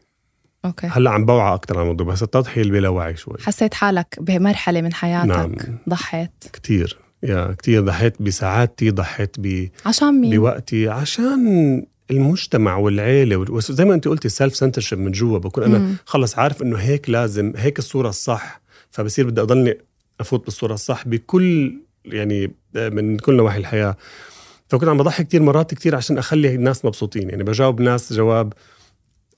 أوكي. 0.65 0.87
هلأ 0.87 1.09
عم 1.09 1.25
بوعى 1.25 1.53
أكثر 1.53 1.75
عن 1.77 1.81
الموضوع 1.81 2.07
بس 2.07 2.23
التضحية 2.23 2.61
اللي 2.61 2.73
بلا 2.73 2.89
وعي 2.89 3.15
شوي. 3.15 3.35
حسيت 3.41 3.73
حالك 3.73 4.17
بمرحلة 4.21 4.81
من 4.81 4.93
حياتك 4.93 5.27
نعم. 5.29 5.55
ضحيت. 5.89 6.31
كتير. 6.53 6.97
يا 7.23 7.55
كتير 7.57 7.81
ضحيت 7.81 8.21
بسعادتي 8.21 8.89
ضحيت 8.91 9.35
ب 9.39 9.69
عشان 9.85 10.21
مين؟ 10.21 10.37
بوقتي 10.39 10.89
عشان 10.89 11.85
المجتمع 12.11 12.75
والعيلة 12.77 13.35
وال- 13.35 13.61
زي 13.61 13.85
ما 13.85 13.93
انت 13.93 14.07
قلتي 14.07 14.25
السيلف 14.25 14.55
سنترشيب 14.55 14.99
من 14.99 15.11
جوا 15.11 15.37
بكون 15.37 15.63
أنا 15.63 15.77
مم. 15.77 15.95
خلص 16.05 16.37
عارف 16.39 16.61
إنه 16.61 16.77
هيك 16.77 17.09
لازم 17.09 17.53
هيك 17.55 17.79
الصورة 17.79 18.09
الصح 18.09 18.61
فبصير 18.91 19.27
بدي 19.29 19.41
أضلني 19.41 19.77
أفوت 20.19 20.45
بالصورة 20.45 20.73
الصح 20.73 21.07
بكل 21.07 21.73
يعني 22.07 22.51
من 22.75 23.17
كل 23.17 23.35
نواحي 23.35 23.57
الحياة. 23.57 23.97
فكنت 24.67 24.89
عم 24.89 24.97
بضحي 24.97 25.23
كتير 25.23 25.41
مرات 25.41 25.73
كتير 25.73 25.95
عشان 25.95 26.17
أخلي 26.17 26.55
الناس 26.55 26.85
مبسوطين. 26.85 27.29
يعني 27.29 27.43
بجاوب 27.43 27.81
ناس 27.81 28.13
جواب 28.13 28.53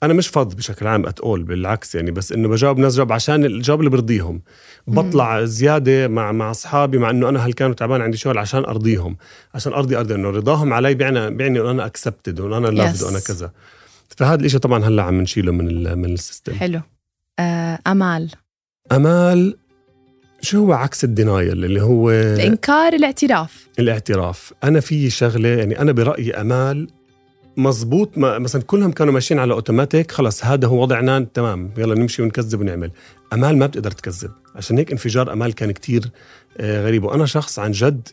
أنا 0.03 0.13
مش 0.13 0.27
فض 0.27 0.55
بشكل 0.55 0.87
عام 0.87 1.05
اتقول 1.05 1.43
بالعكس 1.43 1.95
يعني 1.95 2.11
بس 2.11 2.31
إنه 2.31 2.47
بجاوب 2.47 2.79
ناس 2.79 2.95
جواب 2.95 3.11
عشان 3.11 3.45
الجواب 3.45 3.79
اللي 3.79 3.89
برضيهم. 3.89 4.41
بطلع 4.87 5.43
زيادة 5.43 6.07
مع 6.07 6.31
مع 6.31 6.51
أصحابي 6.51 6.97
مع 6.97 7.09
إنه 7.09 7.29
أنا 7.29 7.45
هلكان 7.45 7.69
وتعبان 7.69 8.01
عندي 8.01 8.17
شغل 8.17 8.37
عشان 8.37 8.65
أرضيهم. 8.65 9.17
عشان 9.53 9.73
أرضي 9.73 9.97
أرضي 9.97 10.15
إنه 10.15 10.29
رضاهم 10.29 10.73
علي 10.73 10.93
بيعني 10.93 11.29
بيعني 11.29 11.59
إنه 11.59 11.71
أنا 11.71 11.85
accepted 11.85 12.39
وإنه 12.39 12.57
أنا 12.57 12.67
loved 12.67 12.99
Yes. 12.99 13.03
وأنا 13.03 13.19
كذا. 13.19 13.51
فهذا 14.17 14.39
الإشي 14.41 14.59
طبعا 14.59 14.83
هلأ 14.83 15.03
عم 15.03 15.21
نشيله 15.21 15.51
من 15.51 15.97
من 15.97 16.13
ال 16.13 16.18
system. 16.18 16.53
حلو. 16.53 16.81
آه 17.39 17.79
أمال. 17.87 18.29
أمال 18.91 19.57
شو 20.47 20.57
هو 20.57 20.73
عكس 20.73 21.03
الدينايل 21.03 21.65
اللي 21.65 21.81
هو 21.81 22.11
الإنكار 22.11 22.93
الاعتراف. 22.93 23.67
الاعتراف. 23.79 24.53
أنا 24.63 24.79
في 24.79 25.09
شغلة 25.09 25.49
يعني 25.49 25.81
أنا 25.81 25.91
برأيي 25.91 26.33
أمال 26.33 26.87
مزبوط 27.57 28.17
ما 28.17 28.39
مثلا 28.39 28.61
كلهم 28.61 28.91
كانوا 28.91 29.13
ماشيين 29.13 29.39
على 29.39 29.53
أوتوماتيك 29.53 30.11
خلص 30.11 30.45
هذا 30.45 30.67
هو 30.67 30.81
وضعنا 30.81 31.27
تمام 31.33 31.71
يلا 31.77 31.95
نمشي 31.95 32.21
ونكذب 32.21 32.61
ونعمل. 32.61 32.91
أمال 33.33 33.57
ما 33.57 33.65
بتقدر 33.65 33.91
تكذب. 33.91 34.31
عشان 34.55 34.77
هيك 34.77 34.91
انفجار 34.91 35.33
أمال 35.33 35.53
كان 35.55 35.71
كتير 35.71 36.11
آه، 36.57 36.85
غريب. 36.85 37.03
وأنا 37.03 37.25
شخص 37.25 37.59
عن 37.59 37.71
جد 37.71 38.07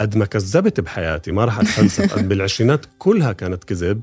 قد 0.00 0.16
ما 0.16 0.24
كذبت 0.24 0.80
بحياتي 0.80 1.32
ما 1.32 1.44
راح 1.44 1.60
أتفلسف. 1.60 2.14
قد 2.14 2.28
بالعشرينات 2.28 2.86
كلها 2.98 3.32
كانت 3.32 3.64
كذب 3.64 4.00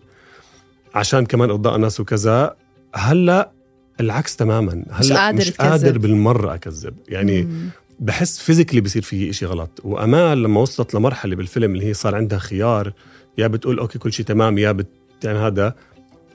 عشان 0.95 1.26
كمان 1.26 1.49
ارضاء 1.49 1.76
الناس 1.76 1.99
وكذا. 1.99 2.56
هلأ 2.95 3.52
العكس 3.99 4.36
تماما 4.36 4.71
هلأ 4.91 5.01
مش 5.01 5.12
قادر 5.12 5.38
مش. 5.38 5.51
قادر 5.51 5.97
بالمرة 5.97 6.53
أكذب 6.53 6.93
يعني 7.08 7.41
مم. 7.43 7.69
بحس 7.99 8.39
physically 8.39 8.82
بصير 8.82 9.01
في 9.01 9.29
إشي 9.29 9.45
غلط 9.45 9.69
وامال 9.84 10.43
لما 10.43 10.62
وصلت 10.62 10.93
لمرحلة 10.93 11.36
بالفيلم 11.36 11.75
اللي 11.75 11.86
هي 11.86 11.93
صار 11.93 12.15
عندها 12.15 12.39
خيار 12.39 12.93
يا 13.38 13.47
بتقول 13.47 13.79
أوكي 13.79 13.99
كل 13.99 14.13
شيء 14.13 14.25
تمام 14.25 14.58
يا 14.58 14.71
بتعمل 14.71 15.38
هذا 15.39 15.75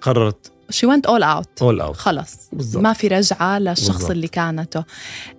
قررت 0.00 0.52
she 0.70 0.86
went 0.86 1.06
all 1.06 1.22
out 1.22 1.48
all 1.62 1.80
out 1.80 1.96
خلص 1.96 2.48
بالضبط. 2.52 2.82
ما 2.82 2.92
في 2.92 3.08
رجعة 3.08 3.58
للشخص 3.58 3.88
بالضبط. 3.88 4.10
اللي 4.10 4.28
كانته 4.28 4.84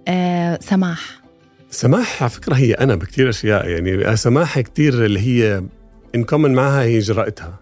آه 0.08 0.60
سماح 0.62 1.19
سماح 1.71 2.23
على 2.23 2.29
فكرة 2.29 2.55
هي 2.55 2.73
أنا 2.73 2.95
بكثير 2.95 3.29
أشياء 3.29 3.67
يعني 3.69 4.15
سماح 4.17 4.60
كثير 4.60 5.05
اللي 5.05 5.19
هي 5.19 5.63
ان 6.15 6.23
كومن 6.23 6.53
معها 6.53 6.82
هي 6.84 6.99
جرأتها. 6.99 7.60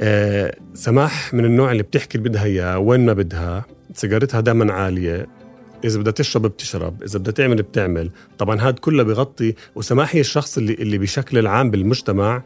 آه 0.00 0.56
سماح 0.74 1.34
من 1.34 1.44
النوع 1.44 1.72
اللي 1.72 1.82
بتحكي 1.82 2.18
اللي 2.18 2.28
بدها 2.28 2.44
إياه 2.44 2.78
وين 2.78 3.06
ما 3.06 3.12
بدها 3.12 3.64
سيجارتها 3.94 4.40
دائما 4.40 4.72
عالية. 4.72 5.26
إذا 5.84 5.98
بدها 6.00 6.12
تشرب 6.12 6.42
بتشرب 6.42 7.02
إذا 7.02 7.18
بدها 7.18 7.32
تعمل 7.32 7.62
بتعمل. 7.62 8.10
طبعا 8.38 8.60
هذا 8.60 8.70
كله 8.72 9.02
بغطي 9.02 9.54
وسماح 9.74 10.14
هي 10.14 10.20
الشخص 10.20 10.58
اللي 10.58 10.74
اللي 10.74 10.98
بشكل 10.98 11.38
العام 11.38 11.70
بالمجتمع 11.70 12.42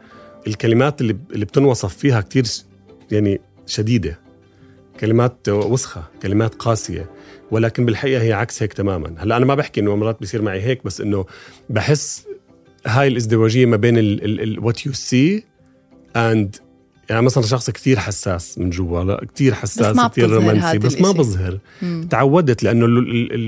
الكلمات 0.47 1.01
اللي 1.01 1.17
اللي 1.33 1.45
بتنوصف 1.45 1.97
فيها 1.97 2.21
كتير 2.21 2.43
ش- 2.45 2.65
يعني 3.11 3.41
شديدة. 3.65 4.19
كلمات 4.99 5.49
وسخة 5.49 6.03
كلمات 6.21 6.55
قاسية. 6.55 7.09
ولكن 7.51 7.85
بالحقيقة 7.85 8.21
هي 8.21 8.33
عكس 8.33 8.63
هيك 8.63 8.73
تماما. 8.73 9.15
هلأ 9.17 9.37
أنا 9.37 9.45
ما 9.45 9.55
بحكي 9.55 9.81
إنه 9.81 9.95
مرات 9.95 10.19
بيصير 10.19 10.41
معي 10.41 10.61
هيك 10.61 10.85
بس 10.85 11.01
إنه 11.01 11.25
بحس 11.69 12.27
هاي 12.87 13.07
الازدواجية 13.07 13.65
ما 13.65 13.75
بين 13.77 13.95
what 14.59 14.85
you 14.85 14.93
see 14.93 15.43
and 16.15 16.55
يعني 17.11 17.25
مثلا 17.25 17.43
شخص 17.43 17.69
كتير 17.69 17.99
حساس 17.99 18.57
من 18.57 18.69
جوا 18.69 19.03
لا 19.03 19.25
كتير 19.33 19.53
حساس 19.53 19.97
بتظهر 20.05 20.29
رومانسي 20.29 20.77
بس 20.77 21.01
ما. 21.01 21.11
بظهر. 21.11 21.57
تعودت 22.09 22.63
لأنه 22.63 22.87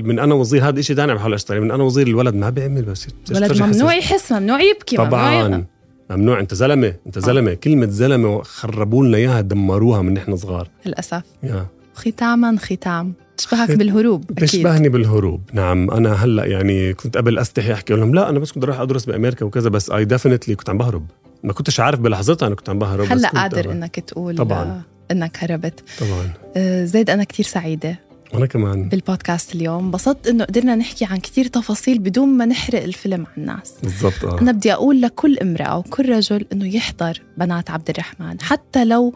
من 0.02 0.18
أنا 0.18 0.34
وصغير 0.34 0.68
هذا 0.68 0.80
شيء 0.80 0.96
ثاني 0.96 1.12
عم 1.12 1.18
بحاول 1.18 1.34
اشتغل 1.34 1.60
من 1.60 1.70
أنا 1.70 1.82
وصغير 1.82 2.06
الولد 2.06 2.34
ما 2.34 2.50
بيعمل 2.50 2.82
بس 2.82 3.06
ولد 3.30 3.52
فجأة 3.52 3.66
ممنوع. 3.66 3.94
يحس 3.94 4.32
ممنوع 4.32 4.62
يبكي 4.62 4.96
طبعا. 4.96 5.64
ممنوع 6.10 6.40
أنت 6.40 6.54
زلمة 6.54 6.94
أنت 7.06 7.18
زلمة 7.18 7.54
كلمة 7.54 7.86
زلمة 7.86 8.42
خربوا 8.42 9.06
لنا 9.06 9.16
اياها 9.16 9.40
دمروها 9.40 10.02
من 10.02 10.14
نحن 10.14 10.36
صغار 10.36 10.68
للأسف 10.86 11.22
يا. 11.42 11.66
ختاما 11.94 12.56
ختام 12.58 13.12
تشبهك 13.36 13.70
بالهروب 13.70 14.24
أكيد 14.24 14.40
بيشبهني 14.40 14.88
بالهروب 14.88 15.40
نعم 15.52 15.90
أنا 15.90 16.12
هلأ 16.12 16.44
يعني 16.44 16.94
كنت 16.94 17.16
قبل 17.16 17.38
أستحي 17.38 17.72
أحكي 17.72 17.94
لهم 17.94 18.14
لا 18.14 18.30
أنا 18.30 18.38
بس 18.38 18.52
كنت 18.52 18.64
رايح 18.64 18.80
أدرس 18.80 19.04
بأمريكا 19.04 19.44
وكذا 19.44 19.68
بس 19.68 19.90
اي 19.90 20.04
ديفينتلي 20.04 20.54
كنت 20.54 20.70
عم 20.70 20.78
بهرب 20.78 21.06
ما 21.44 21.52
كنتش 21.52 21.80
عارف 21.80 22.00
بلحظتها 22.00 22.46
أنا 22.46 22.54
كنت 22.54 22.68
عم 22.68 22.78
بهرب 22.78 23.12
هلأ 23.12 23.28
قادر. 23.28 23.72
إنك 23.72 24.00
تقول 24.00 24.36
طبعاً. 24.36 24.62
آه، 24.62 25.12
إنك 25.12 25.44
هربت. 25.44 25.84
طبعا. 26.00 26.30
آه، 26.56 26.84
زيد 26.84 27.10
أنا 27.10 27.24
كتير 27.24 27.46
سعيدة 27.46 28.00
وأنا 28.34 28.46
كمان. 28.46 28.88
بالبودكاست 28.88 29.54
اليوم. 29.54 29.84
انبسطت 29.84 30.26
إنه 30.26 30.44
قدرنا 30.44 30.74
نحكي 30.74 31.04
عن 31.04 31.16
كتير 31.16 31.46
تفاصيل 31.46 31.98
بدون 31.98 32.28
ما 32.28 32.44
نحرق 32.46 32.82
الفيلم 32.82 33.26
على 33.26 33.36
الناس. 33.38 33.74
بالضبط 33.82 34.24
آه. 34.24 34.40
أنا 34.40 34.52
بدي 34.52 34.72
أقول 34.72 35.02
لكل 35.02 35.38
امرأة 35.38 35.78
وكل 35.78 36.08
رجل 36.16 36.46
إنه 36.52 36.76
يحضر 36.76 37.22
بنات 37.38 37.70
عبد 37.70 37.90
الرحمن 37.90 38.40
حتى 38.40 38.84
لو 38.84 39.14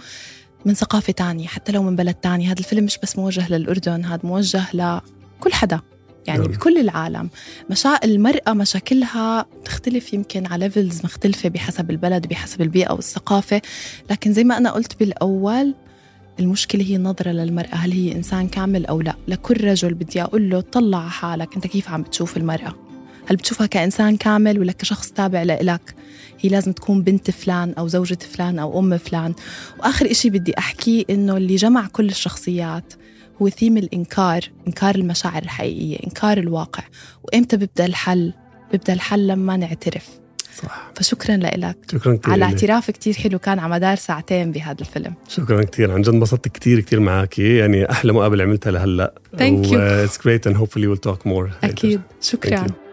من 0.65 0.75
ثقافة 0.75 1.13
تانية 1.13 1.47
حتى 1.47 1.73
لو 1.73 1.83
من 1.83 1.97
بلد 1.97 2.15
تاني 2.15 2.47
هذا 2.47 2.59
الفيلم 2.59 2.85
مش 2.85 2.99
بس 3.03 3.19
موجه 3.19 3.49
للأردن 3.53 4.05
هذا 4.05 4.21
موجه 4.25 4.65
لكل 4.75 5.53
حدا. 5.53 5.81
يعني 6.29 6.41
نعم. 6.41 6.51
بكل 6.51 6.79
العالم. 6.79 7.31
مشا... 7.71 7.99
المرأة 8.05 8.53
مشاكلها 8.53 9.47
تختلف 9.65 10.13
يمكن 10.13 10.47
على 10.47 10.65
ليفلز 10.65 11.05
مختلفة 11.05 11.49
بحسب 11.49 11.91
البلد 11.91 12.27
بحسب 12.27 12.63
البيئة 12.63 12.93
والثقافة. 12.93 13.63
لكن 14.11 14.33
زي 14.33 14.45
ما 14.45 14.57
أنا 14.57 14.71
قلت 14.71 14.99
بالأول 14.99 15.75
المشكلة 16.41 16.85
هي 16.85 16.97
النظرة 16.97 17.31
للمرأة 17.31 17.75
هل 17.75 17.93
هي 17.93 18.13
إنسان 18.13 18.49
كامل 18.49 18.87
أو 18.87 19.01
لا. 19.01 19.15
لكل 19.29 19.65
رجل 19.65 19.95
بدي 19.95 20.23
أقول 20.23 20.51
له 20.51 20.61
طلع 20.61 20.99
على 20.99 21.11
حالك 21.11 21.55
أنت 21.55 21.67
كيف 21.67 21.91
عم 21.91 22.03
بتشوف 22.03 22.37
المرأة؟ 22.37 22.75
هل 23.27 23.37
بتشوفها 23.37 23.67
كإنسان 23.67 24.17
كامل 24.17 24.59
ولا 24.59 24.73
كشخص 24.73 25.11
تابع 25.11 25.43
لإلك؟ 25.43 25.95
هي 26.41 26.51
لازم 26.51 26.73
تكون 26.73 27.03
بنت 27.03 27.31
فلان 27.31 27.75
أو 27.79 27.89
زوجة 27.89 28.19
فلان 28.33 28.59
أو 28.59 28.79
أم 28.79 28.99
فلان. 28.99 29.35
وآخر 29.81 30.11
إشي 30.11 30.31
بدي 30.31 30.59
أحكي 30.59 31.07
إنه 31.11 31.37
اللي 31.37 31.57
جمع 31.57 31.87
كل 31.87 32.09
الشخصيات 32.09 32.95
هو 33.43 33.49
ثيم 33.49 33.77
الإنكار 33.77 34.41
إنكار 34.67 34.95
المشاعر 34.95 35.43
الحقيقية 35.43 35.99
إنكار 36.07 36.39
الواقع. 36.39 36.83
وإمتى 37.23 37.57
بيبدأ 37.57 37.87
الحل؟ 37.87 38.33
بيبدأ 38.73 38.93
الحل 38.93 39.27
لما 39.27 39.57
نعترف. 39.57 40.09
صح. 40.63 40.91
فشكرا 40.95 41.37
لك. 41.37 41.77
شكرا 41.93 42.17
كثير 42.17 42.33
على. 42.33 42.45
اعتراف 42.45 42.91
كتير 42.91 43.15
حلو 43.15 43.39
كان 43.39 43.59
على 43.59 43.73
مدار 43.73 43.97
ساعتين 43.97 44.53
بهذا 44.53 44.81
الفيلم. 44.81 45.15
شكرا 45.29 45.63
كثير. 45.63 45.93
عن 45.93 46.03
جد 46.03 46.09
انبسطت 46.09 46.49
كثير 46.49 46.81
كثير 46.81 47.01
معك. 47.01 47.39
يعني 47.39 47.91
أحلى 47.91 48.13
مقابلة 48.13 48.45
عملتها 48.45 48.71
لهلأ. 48.71 49.15
Thank 49.37 49.67
you. 49.67 49.73
و 49.73 50.07
it's 50.07 50.17
great 50.17 50.51
and 50.51 50.57
hopefully 50.57 50.87
we'll 50.87 51.11
talk 51.11 51.21
more 51.27 51.49
later. 51.49 51.65
أكيد. 51.65 52.01
Thank 52.01 52.25
شكرا 52.25 52.67
you. 52.67 52.88